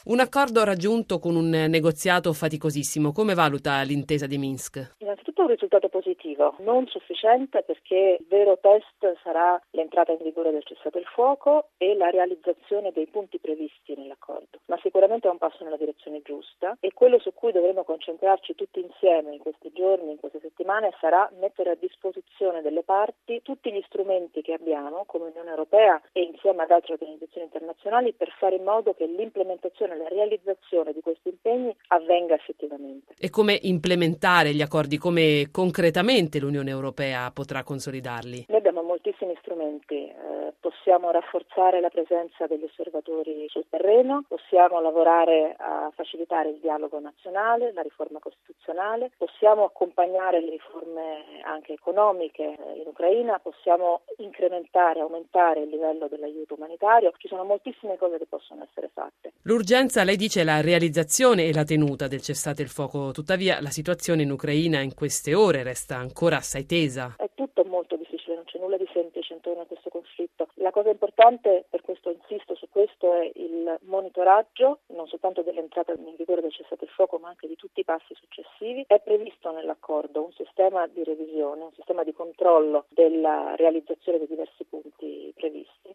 Un 0.04 0.18
accordo 0.18 0.64
raggiunto 0.64 1.20
con 1.20 1.36
un 1.36 1.48
negoziato 1.48 2.32
faticosissimo. 2.32 3.12
Come 3.12 3.34
valuta 3.34 3.80
l'intesa 3.82 4.26
di 4.26 4.36
Minsk? 4.36 4.94
Innanzitutto 4.98 5.31
un 5.42 5.48
risultato 5.48 5.88
positivo, 5.88 6.54
non 6.58 6.86
sufficiente 6.86 7.62
perché 7.62 8.18
il 8.20 8.26
vero 8.28 8.58
test 8.60 9.18
sarà 9.22 9.60
l'entrata 9.70 10.12
in 10.12 10.18
vigore 10.22 10.50
del 10.50 10.64
cessato 10.64 10.98
il 10.98 11.04
fuoco 11.04 11.70
e 11.76 11.94
la 11.94 12.10
realizzazione 12.10 12.92
dei 12.92 13.06
punti 13.06 13.38
previsti 13.38 13.94
nell'accordo, 13.96 14.60
ma 14.66 14.78
sicuramente 14.82 15.28
è 15.28 15.30
un 15.30 15.38
passo 15.38 15.64
nella 15.64 15.76
direzione 15.76 16.22
giusta 16.22 16.76
e 16.80 16.92
quello 16.92 17.18
su 17.18 17.32
cui 17.34 17.52
dovremo 17.52 17.84
concentrarci 17.84 18.54
tutti 18.54 18.80
insieme 18.80 19.32
in 19.32 19.38
questi 19.38 19.72
giorni, 19.74 20.12
in 20.12 20.20
queste 20.20 20.40
settimane, 20.40 20.94
sarà 21.00 21.30
mettere 21.40 21.70
a 21.70 21.76
disposizione 21.78 22.62
delle 22.62 22.82
parti 22.82 23.42
tutti 23.42 23.72
gli 23.72 23.82
strumenti 23.86 24.42
che 24.42 24.52
abbiamo 24.52 25.04
come 25.06 25.28
Unione 25.28 25.50
Europea 25.50 26.00
e 26.12 26.22
insieme 26.22 26.62
ad 26.62 26.70
altre 26.70 26.94
organizzazioni 26.94 27.46
internazionali 27.46 28.12
per 28.12 28.32
fare 28.38 28.56
in 28.56 28.62
modo 28.62 28.94
che 28.94 29.06
l'implementazione 29.06 29.94
e 29.94 29.98
la 29.98 30.08
realizzazione 30.08 30.92
di 30.92 31.00
questi 31.00 31.28
impegni 31.28 31.74
avvenga 31.88 32.34
effettivamente. 32.34 33.14
E 33.18 33.30
come 33.30 33.58
implementare 33.62 34.54
gli 34.54 34.62
accordi, 34.62 34.98
come 34.98 35.31
concretamente 35.50 36.38
l'Unione 36.38 36.70
Europea 36.70 37.30
potrà 37.32 37.62
consolidarli? 37.62 38.46
Noi 38.48 38.58
abbiamo 38.58 38.82
moltissimi 38.82 39.34
strumenti, 39.40 40.08
eh, 40.08 40.52
possiamo 40.60 41.10
rafforzare 41.10 41.80
la 41.80 41.88
presenza 41.88 42.46
degli 42.46 42.64
osservatori 42.64 43.46
sul 43.48 43.64
terreno, 43.68 44.24
possiamo 44.28 44.80
lavorare 44.80 45.54
a 45.58 45.90
facilitare 45.94 46.50
il 46.50 46.58
dialogo 46.60 47.00
nazionale, 47.00 47.72
la 47.72 47.82
riforma 47.82 48.18
costituzionale, 48.18 49.10
possiamo 49.16 49.64
accompagnare 49.64 50.40
le 50.40 50.50
riforme 50.50 51.40
anche 51.44 51.72
economiche 51.72 52.42
eh, 52.42 52.80
in 52.80 52.86
Ucraina, 52.86 53.38
possiamo 53.38 54.02
incrementare, 54.18 55.00
aumentare 55.00 55.60
il 55.60 55.68
livello 55.68 56.08
dell'aiuto 56.08 56.54
umanitario, 56.54 57.12
ci 57.18 57.28
sono 57.28 57.44
moltissime 57.44 57.96
cose 57.96 58.18
che 58.18 58.26
possono 58.28 58.66
essere 58.68 58.90
fatte. 58.92 59.32
L'urgenza, 59.42 60.04
lei 60.04 60.16
dice, 60.16 60.42
è 60.42 60.44
la 60.44 60.60
realizzazione 60.60 61.44
e 61.46 61.52
la 61.52 61.64
tenuta 61.64 62.06
del 62.06 62.22
cessate 62.22 62.62
il 62.62 62.68
fuoco, 62.68 63.10
tuttavia 63.10 63.60
la 63.60 63.70
situazione 63.70 64.22
in 64.22 64.30
Ucraina 64.30 64.80
in 64.80 64.94
queste 65.22 65.34
ore 65.40 65.62
resta 65.62 65.94
ancora 65.94 66.38
assai 66.38 66.66
tesa. 66.66 67.14
È 67.16 67.30
tutto 67.34 67.62
molto 67.62 67.94
difficile, 67.94 68.34
non 68.34 68.42
c'è 68.42 68.58
nulla 68.58 68.76
di 68.76 68.88
semplice 68.92 69.32
intorno 69.32 69.62
a 69.62 69.66
questo 69.66 69.88
conflitto. 69.88 70.48
La 70.54 70.72
cosa 70.72 70.90
importante, 70.90 71.64
per 71.70 71.82
questo 71.82 72.10
insisto 72.10 72.56
su 72.56 72.68
questo, 72.68 73.14
è 73.14 73.30
il 73.36 73.78
monitoraggio, 73.82 74.80
non 74.86 75.06
soltanto 75.06 75.42
dell'entrata 75.42 75.92
in 75.92 76.16
vigore 76.18 76.40
del 76.40 76.50
cessate 76.50 76.86
il 76.86 76.90
fuoco, 76.90 77.18
ma 77.18 77.28
anche 77.28 77.46
di 77.46 77.54
tutti 77.54 77.78
i 77.78 77.84
passi 77.84 78.14
successivi. 78.14 78.84
È 78.84 78.98
previsto 78.98 79.52
nell'accordo 79.52 80.24
un 80.24 80.32
sistema 80.32 80.88
di 80.88 81.04
revisione, 81.04 81.62
un 81.62 81.72
sistema 81.76 82.02
di 82.02 82.12
controllo 82.12 82.86
della 82.88 83.54
realizzazione 83.54 84.18
dei 84.18 84.26
diversi 84.26 84.64
punti 84.64 85.32
previsti 85.36 85.91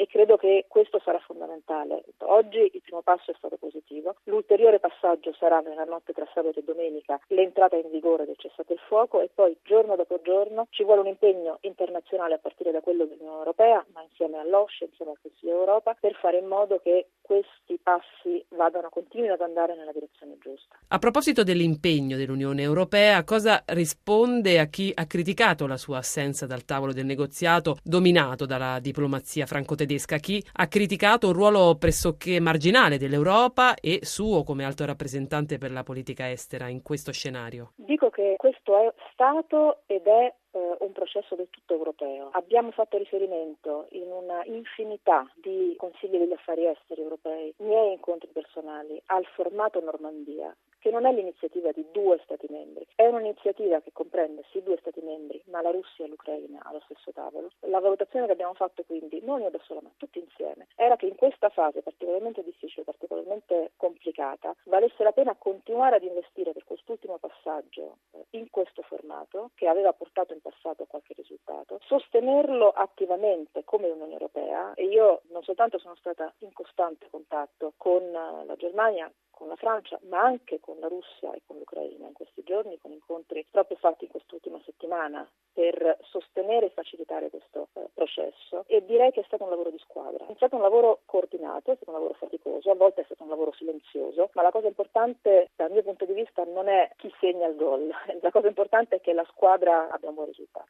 e 0.00 0.06
credo 0.06 0.38
che 0.38 0.64
questo 0.66 0.98
sarà 1.04 1.18
fondamentale. 1.18 2.04
Oggi 2.20 2.70
il 2.72 2.80
primo 2.80 3.02
passo 3.02 3.32
è 3.32 3.34
stato 3.36 3.58
positivo, 3.58 4.16
l'ulteriore 4.24 4.80
passaggio 4.80 5.34
sarà 5.38 5.60
nella 5.60 5.84
notte 5.84 6.14
tra 6.14 6.26
sabato 6.32 6.58
e 6.58 6.62
domenica 6.64 7.20
l'entrata 7.26 7.76
in 7.76 7.90
vigore 7.90 8.24
del 8.24 8.38
cessate 8.38 8.72
il 8.72 8.78
fuoco 8.88 9.20
e 9.20 9.28
poi 9.34 9.54
giorno 9.62 9.96
dopo 9.96 10.18
giorno 10.22 10.68
ci 10.70 10.84
vuole 10.84 11.00
un 11.00 11.08
impegno 11.08 11.58
internazionale 11.62 12.32
a 12.32 12.38
partire 12.38 12.70
da 12.70 12.80
quello 12.80 13.04
dell'Unione 13.04 13.36
Europea, 13.40 13.84
ma 13.92 14.00
insieme 14.00 14.38
all'OSCE, 14.38 14.86
insieme 14.86 15.10
al 15.10 15.18
Consiglio 15.20 15.56
d'Europa, 15.56 15.94
per 16.00 16.14
fare 16.14 16.38
in 16.38 16.46
modo 16.46 16.80
che 16.82 17.08
questi 17.20 17.78
passi 17.82 18.42
vadano, 18.56 18.88
continuino 18.88 19.34
ad 19.34 19.42
andare 19.42 19.76
nella 19.76 19.92
direzione 19.92 20.38
giusta. 20.40 20.78
A 20.88 20.98
proposito 20.98 21.42
dell'impegno 21.42 22.16
dell'Unione 22.16 22.62
Europea, 22.62 23.22
cosa 23.22 23.62
risponde 23.66 24.58
a 24.58 24.64
chi 24.64 24.90
ha 24.94 25.06
criticato 25.06 25.66
la 25.66 25.76
sua 25.76 25.98
assenza 25.98 26.46
dal 26.46 26.64
tavolo 26.64 26.94
del 26.94 27.04
negoziato 27.04 27.76
dominato 27.84 28.46
dalla 28.46 28.78
diplomazia 28.80 29.44
franco-tedesca? 29.44 29.88
Tedesca, 29.90 30.18
chi 30.18 30.42
ha 30.54 30.68
criticato 30.68 31.26
un 31.26 31.32
ruolo 31.32 31.74
pressoché 31.76 32.38
marginale 32.38 32.96
dell'Europa 32.96 33.74
e 33.74 34.00
suo 34.02 34.44
come 34.44 34.64
alto 34.64 34.84
rappresentante 34.84 35.58
per 35.58 35.72
la 35.72 35.82
politica 35.82 36.30
estera 36.30 36.68
in 36.68 36.82
questo 36.82 37.10
scenario. 37.12 37.72
Dico 37.74 38.10
che 38.10 38.34
questo 38.36 38.78
è 38.78 38.92
stato 39.12 39.82
ed 39.86 40.06
è 40.06 40.32
eh, 40.52 40.76
un 40.78 40.92
processo 40.92 41.34
del 41.34 41.48
tutto 41.50 41.74
europeo. 41.74 42.30
Abbiamo 42.32 42.70
fatto 42.70 42.98
riferimento 42.98 43.86
in 43.90 44.10
una 44.10 44.42
infinità 44.44 45.28
di 45.34 45.74
consigli 45.76 46.18
degli 46.18 46.32
affari 46.32 46.66
esteri 46.66 47.02
europei, 47.02 47.52
miei 47.58 47.92
incontri 47.92 48.28
personali, 48.32 49.00
al 49.06 49.24
formato 49.34 49.80
Normandia, 49.80 50.54
che 50.80 50.90
non 50.90 51.06
è 51.06 51.12
l'iniziativa 51.12 51.70
di 51.70 51.86
due 51.92 52.18
Stati 52.24 52.46
membri, 52.50 52.86
è 52.94 53.06
un'iniziativa 53.06 53.80
che 53.80 53.92
comprende 53.92 54.42
sì 54.50 54.62
due 54.62 54.78
Stati 54.80 55.00
membri, 55.00 55.40
ma 55.46 55.62
la 55.62 55.70
Russia 55.70 56.04
e 56.04 56.08
l'Ucraina 56.08 56.60
allo 56.64 56.80
stesso 56.84 57.12
tavolo. 57.12 57.50
La 57.60 57.78
valutazione 57.78 58.26
che 58.26 58.32
abbiamo 58.32 58.54
fatto 58.54 58.82
quindi, 58.84 59.20
non 59.22 59.40
io 59.42 59.50
da 59.50 59.60
sola, 59.62 59.80
ma 59.82 59.90
tutti 59.96 60.18
insieme, 60.18 60.66
era 60.74 60.96
che 60.96 61.06
in 61.06 61.14
questa 61.14 61.50
fase 61.50 61.82
particolarmente 61.82 62.42
difficile, 62.42 62.84
particolarmente 62.84 63.72
complicata, 63.76 64.56
valesse 64.64 65.02
la 65.02 65.12
pena 65.12 65.36
continuare 65.36 65.96
ad 65.96 66.02
investire 66.02 66.52
per 66.52 66.64
quest'ultimo 66.64 67.18
passaggio 67.18 67.98
eh, 68.12 68.24
in 68.30 68.50
questo 68.50 68.82
formato, 68.82 69.50
che 69.54 69.68
aveva 69.68 69.92
portato 69.92 70.32
in 70.32 70.40
passato 70.40 70.86
qualche 70.86 71.14
risultato, 71.14 71.78
sostenerlo 71.84 72.70
attivamente 72.70 73.64
come 73.64 73.88
Unione 73.90 74.12
Europea 74.12 74.72
e 74.74 74.84
io 74.84 75.22
non 75.30 75.42
soltanto 75.42 75.78
sono 75.78 75.94
stata 75.96 76.32
in 76.38 76.52
costante 76.52 77.08
contatto 77.10 77.74
con 77.76 78.02
eh, 78.02 78.44
la 78.44 78.56
Germania, 78.56 79.10
con 79.40 79.48
la 79.48 79.56
Francia, 79.56 79.98
ma 80.02 80.20
anche 80.20 80.60
con 80.60 80.76
la 80.80 80.88
Russia 80.88 81.32
e 81.32 81.40
con 81.46 81.56
l'Ucraina 81.56 82.06
in 82.06 82.12
questi 82.12 82.42
giorni, 82.42 82.78
con 82.78 82.92
incontri 82.92 83.46
proprio 83.50 83.78
fatti 83.78 84.04
in 84.04 84.10
quest'ultima 84.10 84.60
settimana 84.66 85.26
per 85.54 85.96
sostenere 86.02 86.66
e 86.66 86.70
facilitare 86.70 87.30
questo 87.30 87.68
eh, 87.72 87.88
processo 87.94 88.64
e 88.66 88.84
direi 88.84 89.10
che 89.12 89.20
è 89.20 89.24
stato 89.24 89.44
un 89.44 89.48
lavoro 89.48 89.70
di 89.70 89.78
squadra. 89.78 90.26
È 90.26 90.34
stato 90.36 90.56
un 90.56 90.60
lavoro 90.60 91.00
coordinato, 91.06 91.72
è 91.72 91.76
stato 91.76 91.90
un 91.90 91.96
lavoro 91.96 92.18
faticoso, 92.18 92.70
a 92.70 92.74
volte 92.74 93.00
è 93.00 93.04
stato 93.04 93.22
un 93.22 93.30
lavoro 93.30 93.52
silenzioso, 93.52 94.28
ma 94.34 94.42
la 94.42 94.50
cosa 94.50 94.66
importante 94.66 95.48
dal 95.56 95.70
mio 95.70 95.82
punto 95.82 96.04
di 96.04 96.12
vista 96.12 96.44
non 96.44 96.68
è 96.68 96.90
chi 96.96 97.10
segna 97.18 97.46
il 97.46 97.56
gol, 97.56 97.88
la 98.20 98.30
cosa 98.30 98.46
importante 98.46 98.96
è 98.96 99.00
che 99.00 99.14
la 99.14 99.24
squadra 99.30 99.88
abbia 99.88 100.10
un 100.10 100.16
buon 100.16 100.26
risultato. 100.26 100.68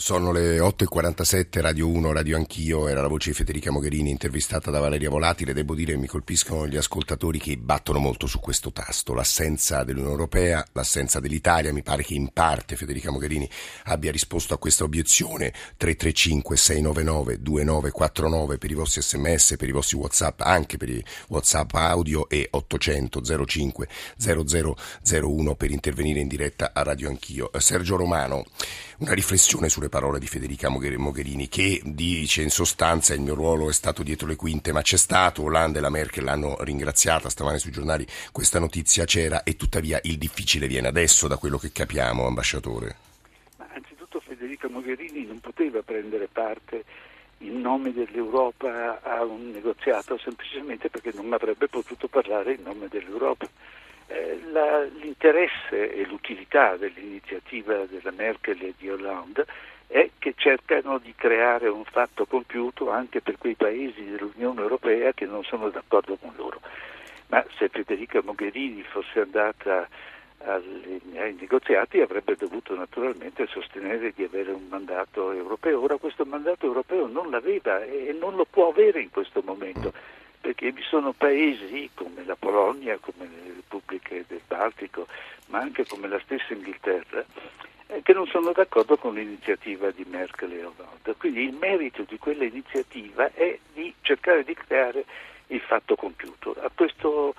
Sono 0.00 0.30
le 0.30 0.60
8.47, 0.60 1.60
Radio 1.60 1.88
1, 1.88 2.12
Radio 2.12 2.36
Anch'io, 2.36 2.86
era 2.86 3.00
la 3.00 3.08
voce 3.08 3.30
di 3.30 3.36
Federica 3.36 3.72
Mogherini 3.72 4.10
intervistata 4.10 4.70
da 4.70 4.78
Valeria 4.78 5.10
Volatile. 5.10 5.52
Devo 5.52 5.74
dire 5.74 5.94
che 5.94 5.98
mi 5.98 6.06
colpiscono 6.06 6.68
gli 6.68 6.76
ascoltatori 6.76 7.40
che 7.40 7.56
battono 7.56 7.98
molto 7.98 8.28
su 8.28 8.38
questo 8.38 8.70
tasto, 8.70 9.12
l'assenza 9.12 9.82
dell'Unione 9.82 10.12
Europea, 10.12 10.64
l'assenza 10.70 11.18
dell'Italia. 11.18 11.72
Mi 11.72 11.82
pare 11.82 12.04
che 12.04 12.14
in 12.14 12.28
parte 12.32 12.76
Federica 12.76 13.10
Mogherini 13.10 13.50
abbia 13.86 14.12
risposto 14.12 14.54
a 14.54 14.58
questa 14.58 14.84
obiezione 14.84 15.52
335-699-2949 15.80 18.56
per 18.56 18.70
i 18.70 18.74
vostri 18.74 19.02
sms, 19.02 19.56
per 19.56 19.68
i 19.68 19.72
vostri 19.72 19.96
whatsapp, 19.96 20.42
anche 20.42 20.76
per 20.76 20.90
i 20.90 21.04
whatsapp 21.26 21.74
audio 21.74 22.28
e 22.28 22.46
800 22.48 23.20
05 23.44 23.88
0001 24.16 25.54
per 25.56 25.72
intervenire 25.72 26.20
in 26.20 26.28
diretta 26.28 26.70
a 26.72 26.84
Radio 26.84 27.08
Anch'io. 27.08 27.50
Sergio 27.58 27.96
Romano, 27.96 28.44
una 28.98 29.12
riflessione 29.12 29.68
sulle 29.68 29.86
parole 29.88 30.18
di 30.18 30.26
Federica 30.26 30.68
Mogherini 30.68 31.48
che 31.48 31.80
dice 31.84 32.42
in 32.42 32.50
sostanza 32.50 33.14
il 33.14 33.20
mio 33.20 33.34
ruolo 33.34 33.68
è 33.68 33.72
stato 33.72 34.02
dietro 34.02 34.26
le 34.26 34.36
quinte 34.36 34.72
ma 34.72 34.82
c'è 34.82 34.96
stato, 34.96 35.42
Hollande 35.42 35.78
e 35.78 35.80
la 35.80 35.90
Merkel 35.90 36.24
l'hanno 36.24 36.56
ringraziata 36.60 37.28
stamane 37.28 37.58
sui 37.58 37.70
giornali, 37.70 38.06
questa 38.32 38.58
notizia 38.58 39.04
c'era 39.04 39.42
e 39.42 39.56
tuttavia 39.56 39.98
il 40.02 40.18
difficile 40.18 40.66
viene 40.66 40.88
adesso 40.88 41.28
da 41.28 41.36
quello 41.36 41.58
che 41.58 41.72
capiamo, 41.72 42.26
ambasciatore. 42.26 42.96
Ma 43.56 43.68
anzitutto 43.72 44.20
Federica 44.20 44.68
Mogherini 44.68 45.24
non 45.24 45.40
poteva 45.40 45.82
prendere 45.82 46.28
parte 46.30 46.84
in 47.38 47.60
nome 47.60 47.92
dell'Europa 47.92 49.00
a 49.02 49.24
un 49.24 49.50
negoziato 49.50 50.18
semplicemente 50.18 50.88
perché 50.88 51.12
non 51.14 51.32
avrebbe 51.32 51.68
potuto 51.68 52.08
parlare 52.08 52.54
in 52.54 52.62
nome 52.62 52.88
dell'Europa. 52.88 53.48
Eh, 54.10 54.40
la, 54.52 54.84
l'interesse 54.84 55.94
e 55.94 56.06
l'utilità 56.06 56.76
dell'iniziativa 56.76 57.84
della 57.84 58.10
Merkel 58.10 58.62
e 58.62 58.74
di 58.78 58.88
Hollande 58.88 59.46
è 59.88 60.10
che 60.18 60.34
cercano 60.36 60.98
di 60.98 61.14
creare 61.16 61.68
un 61.68 61.84
fatto 61.84 62.26
compiuto 62.26 62.90
anche 62.90 63.22
per 63.22 63.38
quei 63.38 63.54
paesi 63.54 64.04
dell'Unione 64.04 64.60
Europea 64.60 65.12
che 65.12 65.24
non 65.24 65.42
sono 65.42 65.70
d'accordo 65.70 66.16
con 66.16 66.32
loro. 66.36 66.60
Ma 67.28 67.44
se 67.56 67.68
Federica 67.68 68.20
Mogherini 68.22 68.82
fosse 68.82 69.20
andata 69.20 69.88
alle, 70.44 71.00
ai 71.16 71.34
negoziati 71.38 72.00
avrebbe 72.00 72.36
dovuto 72.36 72.74
naturalmente 72.74 73.46
sostenere 73.46 74.12
di 74.14 74.24
avere 74.24 74.52
un 74.52 74.66
mandato 74.68 75.32
europeo. 75.32 75.82
Ora 75.82 75.96
questo 75.96 76.24
mandato 76.24 76.66
europeo 76.66 77.06
non 77.06 77.30
l'aveva 77.30 77.82
e 77.82 78.14
non 78.18 78.36
lo 78.36 78.46
può 78.48 78.68
avere 78.68 79.00
in 79.00 79.10
questo 79.10 79.42
momento 79.44 79.92
perché 80.40 80.70
vi 80.70 80.82
sono 80.82 81.12
paesi 81.12 81.90
come 81.94 82.24
la 82.24 82.36
Polonia, 82.36 82.98
come 83.00 83.28
le 83.28 83.52
repubbliche 83.56 84.24
del 84.28 84.40
Baltico, 84.46 85.06
ma 85.46 85.58
anche 85.58 85.84
come 85.84 86.08
la 86.08 86.20
stessa 86.20 86.52
Inghilterra, 86.52 87.24
che 88.02 88.12
non 88.12 88.26
sono 88.26 88.52
d'accordo 88.52 88.96
con 88.96 89.14
l'iniziativa 89.14 89.90
di 89.90 90.04
Merkel 90.08 90.52
e 90.52 90.64
Hollande. 90.64 91.14
Quindi 91.16 91.42
il 91.44 91.54
merito 91.54 92.04
di 92.06 92.18
quella 92.18 92.44
iniziativa 92.44 93.32
è 93.32 93.58
di 93.72 93.92
cercare 94.02 94.44
di 94.44 94.54
creare 94.54 95.04
il 95.48 95.60
fatto 95.60 95.96
compiuto. 95.96 96.54
A, 96.60 96.70
questo, 96.74 97.34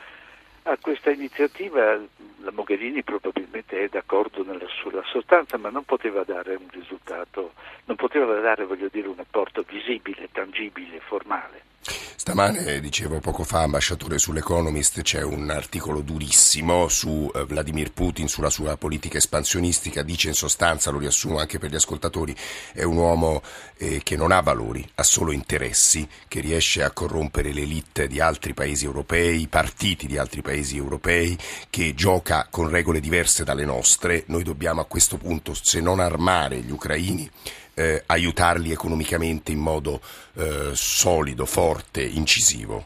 a 0.64 0.78
questa 0.82 1.12
iniziativa 1.12 2.00
la 2.42 2.52
Mogherini 2.52 3.04
probabilmente 3.04 3.84
è 3.84 3.90
d'accordo 3.90 4.44
nella 4.44 4.68
sua 4.68 5.04
sostanza, 5.06 5.58
ma 5.58 5.70
non 5.70 5.84
poteva 5.84 6.24
dare 6.24 6.56
un 6.56 6.68
risultato, 6.72 7.54
non 7.86 7.96
poteva 7.96 8.40
dare, 8.40 8.68
dire, 8.92 9.08
un 9.08 9.20
apporto 9.20 9.64
visibile, 9.68 10.30
tangibile, 10.32 11.00
formale. 11.00 11.69
Stamane, 11.82 12.82
dicevo 12.82 13.20
poco 13.20 13.44
fa, 13.44 13.62
ambasciatore 13.62 14.20
sull'Economist, 14.20 15.02
c'è 15.02 15.24
un 15.24 15.50
articolo 15.50 16.02
durissimo 16.02 16.90
su 16.90 17.32
eh, 17.34 17.46
Vladimir 17.46 17.92
Putin, 17.94 18.28
sulla 18.28 18.50
sua 18.50 18.76
politica 18.76 19.18
espansionistica. 19.18 20.04
Dice 20.04 20.28
in 20.28 20.34
sostanza, 20.34 20.92
lo 20.92 21.00
riassumo 21.00 21.40
anche 21.40 21.58
per 21.58 21.72
gli 21.72 21.76
ascoltatori, 21.76 22.36
è 22.74 22.84
un 22.84 22.98
uomo 22.98 23.42
eh, 23.78 24.02
che 24.04 24.18
non 24.18 24.32
ha 24.32 24.42
valori, 24.42 24.88
ha 24.96 25.04
solo 25.04 25.32
interessi, 25.32 26.08
che 26.28 26.42
riesce 26.42 26.84
a 26.84 26.92
corrompere 26.92 27.54
l'elite 27.54 28.08
di 28.08 28.20
altri 28.20 28.54
paesi 28.54 28.84
europei, 28.84 29.42
i 29.42 29.48
partiti 29.48 30.06
di 30.06 30.18
altri 30.18 30.42
paesi 30.42 30.76
europei, 30.76 31.38
che 31.70 31.96
gioca 31.96 32.48
con 32.50 32.70
regole 32.70 33.00
diverse 33.00 33.46
dalle 33.46 33.66
nostre. 33.66 34.26
Noi 34.28 34.44
dobbiamo 34.44 34.82
a 34.82 34.86
questo 34.86 35.18
punto, 35.18 35.54
se 35.54 35.80
non 35.80 36.02
armare 36.02 36.60
gli 36.60 36.72
ucraini, 36.72 37.32
eh, 37.80 38.04
aiutarli 38.08 38.72
economicamente 38.72 39.54
in 39.54 39.60
modo 39.60 40.02
eh, 40.34 40.72
solido, 40.74 41.46
forte, 41.46 42.02
incisivo? 42.02 42.86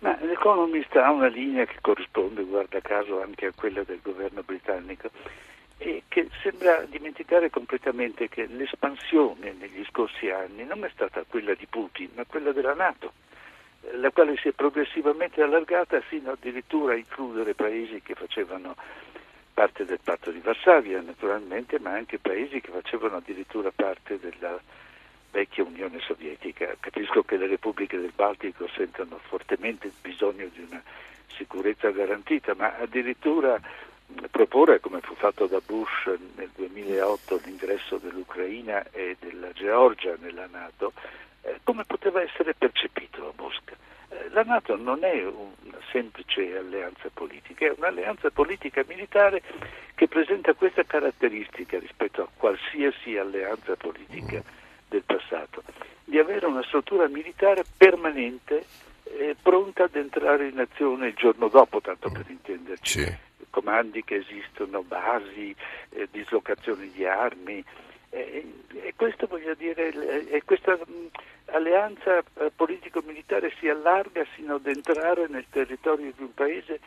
Ma 0.00 0.18
l'Economist 0.20 0.94
ha 0.96 1.12
una 1.12 1.28
linea 1.28 1.64
che 1.64 1.78
corrisponde, 1.80 2.42
guarda 2.42 2.80
caso, 2.80 3.22
anche 3.22 3.46
a 3.46 3.52
quella 3.54 3.84
del 3.84 4.00
governo 4.02 4.42
britannico 4.42 5.10
e 5.78 6.02
che 6.08 6.28
sembra 6.42 6.84
dimenticare 6.88 7.50
completamente 7.50 8.28
che 8.28 8.46
l'espansione 8.46 9.54
negli 9.58 9.84
scorsi 9.88 10.28
anni 10.28 10.64
non 10.64 10.84
è 10.84 10.90
stata 10.92 11.24
quella 11.26 11.54
di 11.54 11.66
Putin, 11.66 12.10
ma 12.14 12.24
quella 12.26 12.52
della 12.52 12.74
Nato, 12.74 13.12
la 13.92 14.10
quale 14.10 14.36
si 14.36 14.48
è 14.48 14.52
progressivamente 14.52 15.40
allargata 15.40 16.00
fino 16.00 16.32
addirittura 16.32 16.94
a 16.94 16.96
includere 16.96 17.54
paesi 17.54 18.02
che 18.02 18.14
facevano 18.14 18.74
parte 19.54 19.84
del 19.84 20.00
patto 20.02 20.30
di 20.32 20.40
Varsavia 20.40 21.00
naturalmente, 21.00 21.78
ma 21.78 21.92
anche 21.92 22.18
paesi 22.18 22.60
che 22.60 22.72
facevano 22.72 23.16
addirittura 23.16 23.70
parte 23.74 24.18
della 24.18 24.60
vecchia 25.30 25.64
Unione 25.64 26.00
Sovietica. 26.00 26.76
Capisco 26.78 27.22
che 27.22 27.36
le 27.36 27.46
repubbliche 27.46 27.98
del 27.98 28.12
Baltico 28.14 28.68
sentono 28.68 29.18
fortemente 29.22 29.86
il 29.86 29.92
bisogno 30.00 30.48
di 30.52 30.66
una 30.68 30.82
sicurezza 31.28 31.90
garantita, 31.90 32.54
ma 32.54 32.76
addirittura 32.76 33.60
proporre, 34.30 34.80
come 34.80 35.00
fu 35.00 35.14
fatto 35.14 35.46
da 35.46 35.60
Bush 35.64 36.06
nel 36.36 36.50
2008, 36.54 37.40
l'ingresso 37.44 37.96
dell'Ucraina 37.98 38.84
e 38.90 39.16
della 39.18 39.52
Georgia 39.52 40.14
nella 40.20 40.46
Nato, 40.50 40.92
eh, 41.42 41.60
come 41.62 41.84
poteva 41.84 42.20
essere 42.20 42.54
percepito 42.54 43.28
a 43.28 43.32
Mosca? 43.36 43.74
Eh, 44.14 44.28
la 44.30 44.42
Nato 44.42 44.76
non 44.76 45.02
è 45.04 45.24
una 45.24 45.78
semplice 45.90 46.56
alleanza 46.56 47.08
politica, 47.12 47.66
è 47.66 47.74
un'alleanza 47.76 48.30
politica 48.30 48.84
militare 48.86 49.42
che 49.94 50.06
presenta 50.06 50.54
questa 50.54 50.84
caratteristica 50.84 51.78
rispetto 51.78 52.22
a 52.22 52.28
qualsiasi 52.36 53.16
alleanza 53.16 53.74
politica 53.76 54.42
del 54.88 55.02
passato, 55.04 55.62
di 56.04 56.18
avere 56.18 56.46
una 56.46 56.62
struttura 56.62 57.08
militare 57.08 57.64
permanente 57.76 58.64
eh, 59.04 59.36
pronta 59.40 59.84
ad 59.84 59.96
entrare 59.96 60.48
in 60.48 60.58
azione 60.58 61.08
il 61.08 61.14
giorno 61.14 61.48
dopo, 61.48 61.80
tanto 61.80 62.10
per 62.10 62.24
intenderci. 62.28 63.00
Sì. 63.00 63.16
Comandi 63.50 64.02
che 64.02 64.16
esistono, 64.16 64.82
basi, 64.82 65.54
eh, 65.90 66.08
dislocazioni 66.10 66.90
di 66.90 67.06
armi, 67.06 67.64
e, 68.10 68.44
e 68.82 68.94
questo 68.96 69.26
voglio 69.26 69.54
dire, 69.54 70.28
e 70.28 70.42
questa 70.44 70.74
mh, 70.74 71.08
alleanza 71.54 72.18
eh, 72.18 72.50
politico-militare 72.54 73.52
si 73.58 73.68
allarga 73.68 74.24
sino 74.36 74.56
ad 74.56 74.66
entrare 74.66 75.26
nel 75.28 75.46
territorio 75.50 76.12
di 76.16 76.22
un 76.22 76.34
paese 76.34 76.80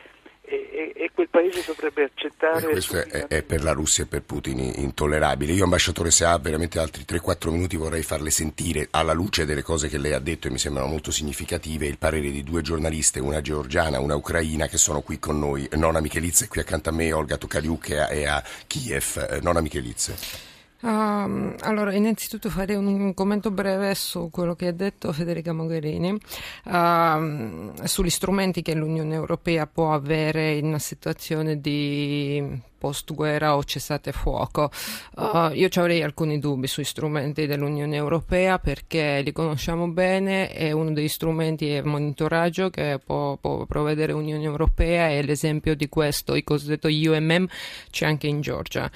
e, 0.48 0.92
e, 0.94 1.10
quel 1.12 1.28
paese 1.28 1.62
dovrebbe 1.66 2.04
accettare. 2.04 2.68
E 2.68 2.70
questo 2.70 2.96
è, 2.96 3.26
è, 3.26 3.42
per 3.42 3.62
la 3.62 3.72
Russia 3.72 4.04
e 4.04 4.06
per 4.06 4.22
Putin 4.22 4.58
intollerabile. 4.58 5.52
Io, 5.52 5.64
ambasciatore, 5.64 6.10
se 6.10 6.24
ha 6.24 6.38
veramente 6.38 6.78
altri 6.78 7.04
3-4 7.06 7.50
minuti, 7.50 7.76
vorrei 7.76 8.02
farle 8.02 8.30
sentire, 8.30 8.88
alla 8.90 9.12
luce 9.12 9.44
delle 9.44 9.62
cose 9.62 9.88
che 9.88 9.98
lei 9.98 10.14
ha 10.14 10.18
detto 10.18 10.48
e 10.48 10.50
mi 10.50 10.58
sembrano 10.58 10.88
molto 10.88 11.10
significative, 11.10 11.86
il 11.86 11.98
parere 11.98 12.30
di 12.30 12.42
due 12.42 12.62
giornaliste, 12.62 13.20
una 13.20 13.42
georgiana, 13.42 14.00
una 14.00 14.16
ucraina, 14.16 14.66
che 14.68 14.78
sono 14.78 15.02
qui 15.02 15.18
con 15.18 15.38
noi. 15.38 15.68
Nona 15.72 16.00
Michelizze, 16.00 16.48
qui 16.48 16.60
accanto 16.60 16.88
a 16.88 16.92
me, 16.92 17.12
Olga 17.12 17.36
Tokariuk 17.36 17.90
e 18.10 18.26
a 18.26 18.42
Kiev. 18.66 19.26
Eh, 19.30 19.40
Nona 19.42 19.60
Michelizze. 19.60 20.47
Um, 20.80 21.56
allora, 21.60 21.92
innanzitutto 21.92 22.50
farei 22.50 22.76
un 22.76 23.12
commento 23.12 23.50
breve 23.50 23.96
su 23.96 24.30
quello 24.30 24.54
che 24.54 24.68
ha 24.68 24.72
detto 24.72 25.12
Federica 25.12 25.52
Mogherini, 25.52 26.16
uh, 26.64 27.84
sugli 27.84 28.10
strumenti 28.10 28.62
che 28.62 28.74
l'Unione 28.74 29.14
Europea 29.14 29.66
può 29.66 29.92
avere 29.92 30.52
in 30.52 30.66
una 30.66 30.78
situazione 30.78 31.60
di 31.60 32.66
post-guerra 32.78 33.56
o 33.56 33.64
cessate 33.64 34.12
fuoco. 34.12 34.70
Uh, 35.16 35.50
io 35.52 35.68
avrei 35.74 36.02
alcuni 36.02 36.38
dubbi 36.38 36.68
sui 36.68 36.84
strumenti 36.84 37.46
dell'Unione 37.46 37.96
Europea 37.96 38.60
perché 38.60 39.20
li 39.24 39.32
conosciamo 39.32 39.88
bene 39.88 40.54
e 40.54 40.70
uno 40.70 40.92
degli 40.92 41.08
strumenti 41.08 41.68
è 41.70 41.78
il 41.78 41.86
monitoraggio 41.86 42.70
che 42.70 43.00
può, 43.04 43.36
può 43.36 43.66
provvedere 43.66 44.12
l'Unione 44.12 44.44
Europea 44.44 45.08
e 45.08 45.22
l'esempio 45.22 45.74
di 45.74 45.88
questo, 45.88 46.36
il 46.36 46.44
cosiddetto 46.44 46.86
UMM, 46.86 47.48
c'è 47.90 48.06
anche 48.06 48.28
in 48.28 48.40
Georgia 48.40 48.88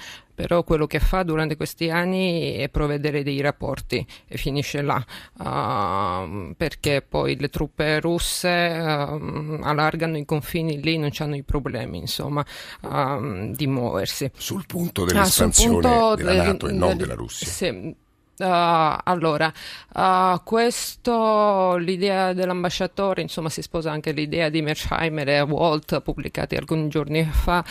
però 0.42 0.64
quello 0.64 0.88
che 0.88 0.98
fa 0.98 1.22
durante 1.22 1.54
questi 1.54 1.88
anni 1.88 2.56
è 2.56 2.68
provvedere 2.68 3.22
dei 3.22 3.40
rapporti 3.40 4.04
e 4.26 4.36
finisce 4.36 4.82
là, 4.82 4.96
uh, 5.38 6.52
perché 6.56 7.00
poi 7.08 7.38
le 7.38 7.48
truppe 7.48 8.00
russe 8.00 8.48
uh, 8.48 9.60
allargano 9.62 10.16
i 10.16 10.24
confini 10.24 10.82
lì, 10.82 10.98
non 10.98 11.10
hanno 11.18 11.36
i 11.36 11.44
problemi 11.44 11.98
insomma 11.98 12.44
uh, 12.80 13.52
di 13.54 13.68
muoversi. 13.68 14.32
Sul 14.36 14.66
punto 14.66 15.04
dell'espansione 15.04 15.86
ah, 15.86 15.90
punto 15.90 16.14
della 16.16 16.32
de, 16.32 16.38
Nato 16.38 16.66
e 16.66 16.72
non 16.72 16.96
della 16.96 17.14
Russia. 17.14 17.46
Sì, 17.46 17.94
Uh, 18.38 18.96
allora, 19.04 19.52
uh, 19.94 20.42
questo, 20.42 21.76
l'idea 21.76 22.32
dell'ambasciatore, 22.32 23.20
insomma, 23.20 23.50
si 23.50 23.60
sposa 23.60 23.92
anche 23.92 24.12
l'idea 24.12 24.48
di 24.48 24.62
Mersheimer 24.62 25.28
e 25.28 25.40
Walt 25.42 26.00
pubblicati 26.00 26.56
alcuni 26.56 26.88
giorni 26.88 27.24
fa. 27.24 27.62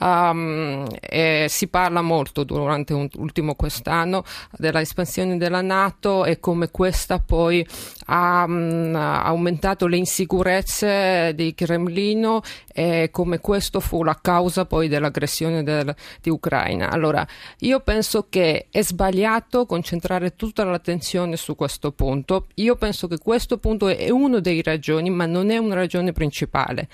Um, 0.00 0.86
e 1.00 1.46
si 1.48 1.68
parla 1.68 2.00
molto 2.00 2.44
durante 2.44 2.94
l'ultimo 2.94 3.54
quest'anno 3.54 4.24
della 4.56 4.80
espansione 4.80 5.36
della 5.36 5.60
Nato 5.60 6.24
e 6.24 6.40
come 6.40 6.70
questa 6.70 7.18
poi 7.18 7.66
ha 8.06 8.44
um, 8.44 8.94
aumentato 8.94 9.86
le 9.86 9.96
insicurezze 9.96 11.32
di 11.34 11.52
Cremlino 11.54 12.40
e 12.72 13.10
come 13.10 13.40
questo 13.40 13.80
fu 13.80 14.02
la 14.02 14.18
causa 14.20 14.64
poi 14.64 14.88
dell'aggressione 14.88 15.62
del, 15.62 15.94
di 16.22 16.30
Ucraina. 16.30 16.90
Allora, 16.90 17.26
io 17.58 17.80
penso 17.80 18.26
che 18.28 18.68
è 18.70 18.82
sbagliato 18.82 19.66
concentrare 19.66 19.96
concentrare 19.98 20.36
tutta 20.36 20.64
l'attenzione 20.64 21.36
su 21.36 21.56
questo 21.56 21.90
punto. 21.92 22.46
Io 22.54 22.76
penso 22.76 23.08
che 23.08 23.18
questo 23.18 23.58
punto 23.58 23.88
è 23.88 24.08
una 24.10 24.38
delle 24.38 24.62
ragioni, 24.62 25.10
ma 25.10 25.26
non 25.26 25.50
è 25.50 25.58
una 25.58 25.74
ragione 25.74 26.12
principale. 26.12 26.88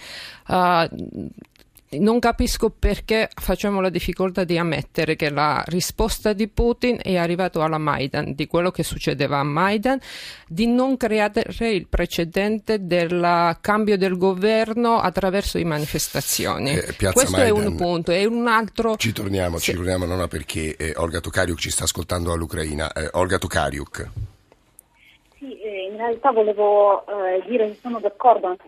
Uh, 0.49 0.89
non 1.99 2.19
capisco 2.19 2.71
perché 2.71 3.29
facciamo 3.35 3.81
la 3.81 3.89
difficoltà 3.89 4.45
di 4.45 4.59
ammettere 4.59 5.17
che 5.17 5.31
la 5.31 5.63
risposta 5.67 6.33
di 6.33 6.49
Putin 6.49 6.99
è 7.03 7.17
arrivata 7.17 7.63
alla 7.63 7.79
Maidan, 7.79 8.35
di 8.35 8.47
quello 8.47 8.71
che 8.71 8.83
succedeva 8.83 9.39
a 9.39 9.45
Maidan, 9.45 9.99
di 10.49 10.67
non 10.67 10.97
creare 10.97 11.45
il 11.71 11.87
precedente 11.87 12.87
del 12.87 13.57
cambio 13.61 13.97
del 13.97 14.17
governo 14.17 14.99
attraverso 14.99 15.59
le 15.59 15.65
manifestazioni. 15.65 16.73
Eh, 16.73 16.95
Questo 17.13 17.37
Maidan, 17.37 17.47
è 17.47 17.51
un 17.51 17.77
punto. 17.77 18.13
E 18.13 18.27
un 18.27 18.47
altro... 18.47 18.97
Ci 18.97 19.13
torniamo, 19.13 19.59
sì. 19.59 19.71
ci 19.71 19.77
torniamo 19.77 20.05
non 20.05 20.27
perché 20.29 20.77
eh, 20.77 20.93
Olga 20.97 21.21
Tokariuk 21.21 21.59
ci 21.59 21.71
sta 21.71 21.85
ascoltando 21.85 22.33
all'Ucraina. 22.33 22.93
Eh, 22.93 23.09
Olga 23.13 23.39
Tokariuk. 23.39 24.11
Sì, 25.39 25.61
eh, 25.61 25.89
in 25.91 25.97
realtà 25.97 26.31
volevo 26.31 27.05
eh, 27.07 27.45
dire 27.47 27.69
che 27.69 27.79
sono 27.81 28.01
d'accordo 28.01 28.47
anche 28.49 28.65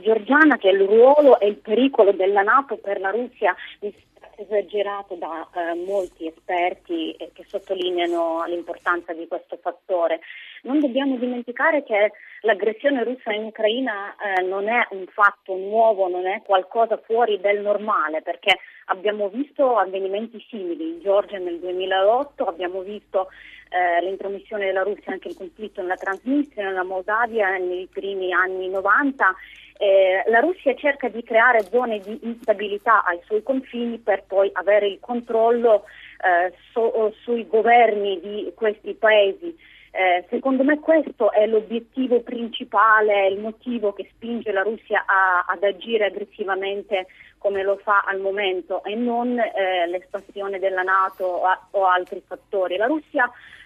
georgiana 0.00 0.56
che 0.56 0.68
il 0.68 0.80
ruolo 0.80 1.38
e 1.38 1.48
il 1.48 1.56
pericolo 1.56 2.12
della 2.12 2.42
Nato 2.42 2.76
per 2.76 3.00
la 3.00 3.10
Russia 3.10 3.54
è 3.78 3.92
esagerato 4.36 5.14
da 5.14 5.48
eh, 5.54 5.74
molti 5.86 6.26
esperti 6.26 7.12
eh, 7.12 7.30
che 7.32 7.44
sottolineano 7.46 8.44
l'importanza 8.46 9.12
di 9.12 9.26
questo 9.26 9.58
fattore. 9.60 10.20
Non 10.62 10.80
dobbiamo 10.80 11.16
dimenticare 11.16 11.82
che 11.84 12.12
l'aggressione 12.46 13.04
russa 13.04 13.32
in 13.32 13.44
Ucraina 13.44 14.14
eh, 14.14 14.42
non 14.42 14.68
è 14.68 14.86
un 14.90 15.04
fatto 15.08 15.54
nuovo, 15.54 16.08
non 16.08 16.26
è 16.26 16.40
qualcosa 16.42 16.96
fuori 16.96 17.38
del 17.40 17.60
normale, 17.60 18.22
perché 18.22 18.58
abbiamo 18.86 19.28
visto 19.28 19.76
avvenimenti 19.76 20.42
simili 20.48 20.90
in 20.90 21.00
Georgia 21.00 21.38
nel 21.38 21.58
2008, 21.58 22.44
abbiamo 22.44 22.80
visto 22.80 23.28
eh, 23.68 24.02
l'intromissione 24.02 24.66
della 24.66 24.82
Russia 24.82 25.12
anche 25.12 25.28
in 25.28 25.36
conflitto 25.36 25.82
nella 25.82 25.96
Transnistria, 25.96 26.66
nella 26.66 26.84
Moldavia 26.84 27.56
nei 27.58 27.88
primi 27.92 28.32
anni 28.32 28.68
90 28.70 29.34
eh, 29.78 30.24
la 30.28 30.40
Russia 30.40 30.74
cerca 30.74 31.08
di 31.08 31.22
creare 31.22 31.62
zone 31.62 31.98
di 31.98 32.18
instabilità 32.22 33.04
ai 33.04 33.20
suoi 33.24 33.42
confini 33.42 33.98
per 33.98 34.24
poi 34.26 34.48
avere 34.54 34.86
il 34.86 34.98
controllo 35.00 35.84
eh, 36.24 36.54
so, 36.72 37.12
sui 37.22 37.46
governi 37.46 38.20
di 38.20 38.52
questi 38.54 38.94
paesi. 38.94 39.54
Eh, 39.98 40.26
secondo 40.28 40.62
me 40.62 40.78
questo 40.78 41.32
è 41.32 41.46
l'obiettivo 41.46 42.20
principale, 42.20 43.28
il 43.28 43.38
motivo 43.38 43.94
che 43.94 44.06
spinge 44.12 44.52
la 44.52 44.60
Russia 44.60 45.04
a, 45.06 45.46
ad 45.48 45.62
agire 45.62 46.04
aggressivamente 46.04 47.06
come 47.38 47.62
lo 47.62 47.78
fa 47.82 48.02
al 48.06 48.20
momento 48.20 48.84
e 48.84 48.94
non 48.94 49.38
eh, 49.38 49.86
l'espansione 49.86 50.58
della 50.58 50.82
Nato 50.82 51.24
o, 51.24 51.46
o, 51.70 51.86
altri 51.86 52.22
fattori. 52.26 52.76
La 52.76 52.84
Russia 52.84 53.24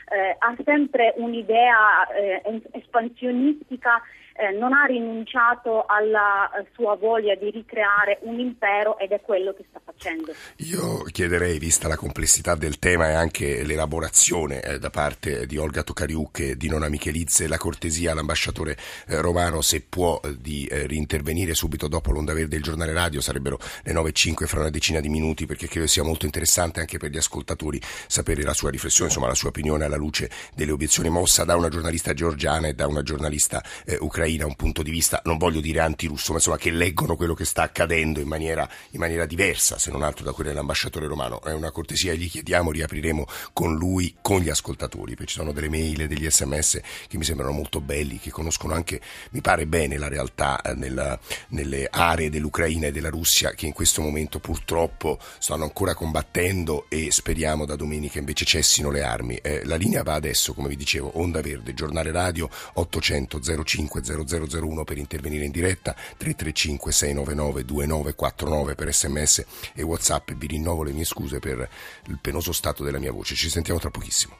eh, 0.08 0.36
ha 0.38 0.54
sempre 0.64 1.14
un'idea 1.16 2.06
eh, 2.12 2.62
espansionistica 2.74 4.00
eh, 4.40 4.56
non 4.56 4.72
ha 4.72 4.86
rinunciato 4.86 5.84
alla 5.86 6.50
eh, 6.50 6.66
sua 6.74 6.96
voglia 6.96 7.34
di 7.34 7.50
ricreare 7.50 8.18
un 8.22 8.40
impero 8.40 8.98
ed 8.98 9.12
è 9.12 9.20
quello 9.20 9.52
che 9.52 9.66
sta 9.68 9.80
facendo. 9.84 10.32
Io 10.56 11.02
chiederei, 11.02 11.58
vista 11.58 11.88
la 11.88 11.96
complessità 11.96 12.54
del 12.54 12.78
tema 12.78 13.10
e 13.10 13.12
anche 13.12 13.62
l'elaborazione 13.64 14.62
eh, 14.62 14.78
da 14.78 14.88
parte 14.88 15.46
di 15.46 15.58
Olga 15.58 15.82
Tocariuc 15.82 16.38
e 16.40 16.56
di 16.56 16.68
Nona 16.68 16.88
Michelizze, 16.88 17.48
la 17.48 17.58
cortesia 17.58 18.12
all'ambasciatore 18.12 18.76
eh, 19.08 19.20
romano 19.20 19.60
se 19.60 19.82
può 19.82 20.18
eh, 20.24 20.34
di 20.38 20.64
eh, 20.66 20.86
rintervenire 20.86 21.54
subito 21.54 21.86
dopo 21.86 22.10
l'onda 22.10 22.32
verde 22.32 22.48
del 22.48 22.62
giornale 22.62 22.92
radio, 22.92 23.20
sarebbero 23.20 23.58
le 23.82 23.92
9.05 23.92 24.46
fra 24.46 24.60
una 24.60 24.70
decina 24.70 25.00
di 25.00 25.10
minuti 25.10 25.44
perché 25.44 25.68
credo 25.68 25.86
sia 25.86 26.02
molto 26.02 26.24
interessante 26.24 26.80
anche 26.80 26.96
per 26.96 27.10
gli 27.10 27.18
ascoltatori 27.18 27.78
sapere 28.06 28.42
la 28.42 28.54
sua 28.54 28.70
riflessione, 28.70 29.10
insomma 29.10 29.28
la 29.28 29.34
sua 29.34 29.50
opinione 29.50 29.84
alla 29.84 29.96
luce 29.96 30.30
delle 30.54 30.72
obiezioni 30.72 31.10
mossa 31.10 31.44
da 31.44 31.56
una 31.56 31.68
giornalista 31.68 32.14
georgiana 32.14 32.68
e 32.68 32.74
da 32.74 32.86
una 32.86 33.02
giornalista 33.02 33.62
eh, 33.84 33.98
ucraina, 34.30 34.46
un 34.46 34.54
punto 34.54 34.82
di 34.82 34.90
vista, 34.90 35.20
non 35.24 35.38
voglio 35.38 35.60
dire 35.60 35.80
antirusso, 35.80 36.32
ma 36.32 36.38
insomma 36.38 36.56
che 36.56 36.70
leggono 36.70 37.16
quello 37.16 37.34
che 37.34 37.44
sta 37.44 37.62
accadendo 37.62 38.20
in 38.20 38.28
maniera, 38.28 38.68
in 38.90 39.00
maniera 39.00 39.26
diversa, 39.26 39.78
se 39.78 39.90
non 39.90 40.02
altro 40.02 40.24
da 40.24 40.32
quella 40.32 40.50
dell'ambasciatore 40.50 41.06
romano. 41.06 41.42
È 41.42 41.52
una 41.52 41.70
cortesia, 41.70 42.14
gli 42.14 42.28
chiediamo, 42.28 42.70
riapriremo 42.70 43.26
con 43.52 43.74
lui, 43.74 44.16
con 44.20 44.40
gli 44.40 44.48
ascoltatori, 44.48 45.14
perché 45.14 45.32
ci 45.32 45.38
sono 45.38 45.52
delle 45.52 45.68
mail 45.68 46.06
degli 46.06 46.28
sms 46.28 46.80
che 47.08 47.16
mi 47.16 47.24
sembrano 47.24 47.52
molto 47.52 47.80
belli, 47.80 48.18
che 48.18 48.30
conoscono 48.30 48.74
anche, 48.74 49.00
mi 49.30 49.40
pare 49.40 49.66
bene, 49.66 49.98
la 49.98 50.08
realtà 50.08 50.60
eh, 50.60 50.74
nella, 50.74 51.18
nelle 51.48 51.88
aree 51.90 52.30
dell'Ucraina 52.30 52.86
e 52.86 52.92
della 52.92 53.10
Russia 53.10 53.50
che 53.50 53.66
in 53.66 53.72
questo 53.72 54.02
momento 54.02 54.38
purtroppo 54.38 55.18
stanno 55.38 55.64
ancora 55.64 55.94
combattendo 55.94 56.86
e 56.88 57.10
speriamo 57.10 57.64
da 57.64 57.76
domenica 57.76 58.18
invece 58.18 58.44
cessino 58.44 58.90
le 58.90 59.02
armi. 59.02 59.36
Eh, 59.36 59.64
la 59.64 59.76
linea 59.76 60.02
va 60.02 60.14
adesso, 60.14 60.54
come 60.54 60.68
vi 60.68 60.76
dicevo, 60.76 61.18
Onda 61.18 61.40
Verde, 61.40 61.74
giornale 61.74 62.12
radio 62.12 62.48
800 62.74 63.64
05 63.64 64.02
0001 64.26 64.84
per 64.84 64.98
intervenire 64.98 65.44
in 65.44 65.50
diretta, 65.50 65.92
335 65.92 66.92
699 66.92 67.64
2949 67.64 68.74
per 68.74 68.94
sms 68.94 69.44
e 69.74 69.82
whatsapp. 69.82 70.30
Vi 70.32 70.46
rinnovo 70.46 70.82
le 70.82 70.92
mie 70.92 71.04
scuse 71.04 71.38
per 71.38 71.68
il 72.06 72.18
penoso 72.20 72.52
stato 72.52 72.84
della 72.84 72.98
mia 72.98 73.12
voce. 73.12 73.34
Ci 73.34 73.48
sentiamo 73.48 73.80
tra 73.80 73.90
pochissimo. 73.90 74.36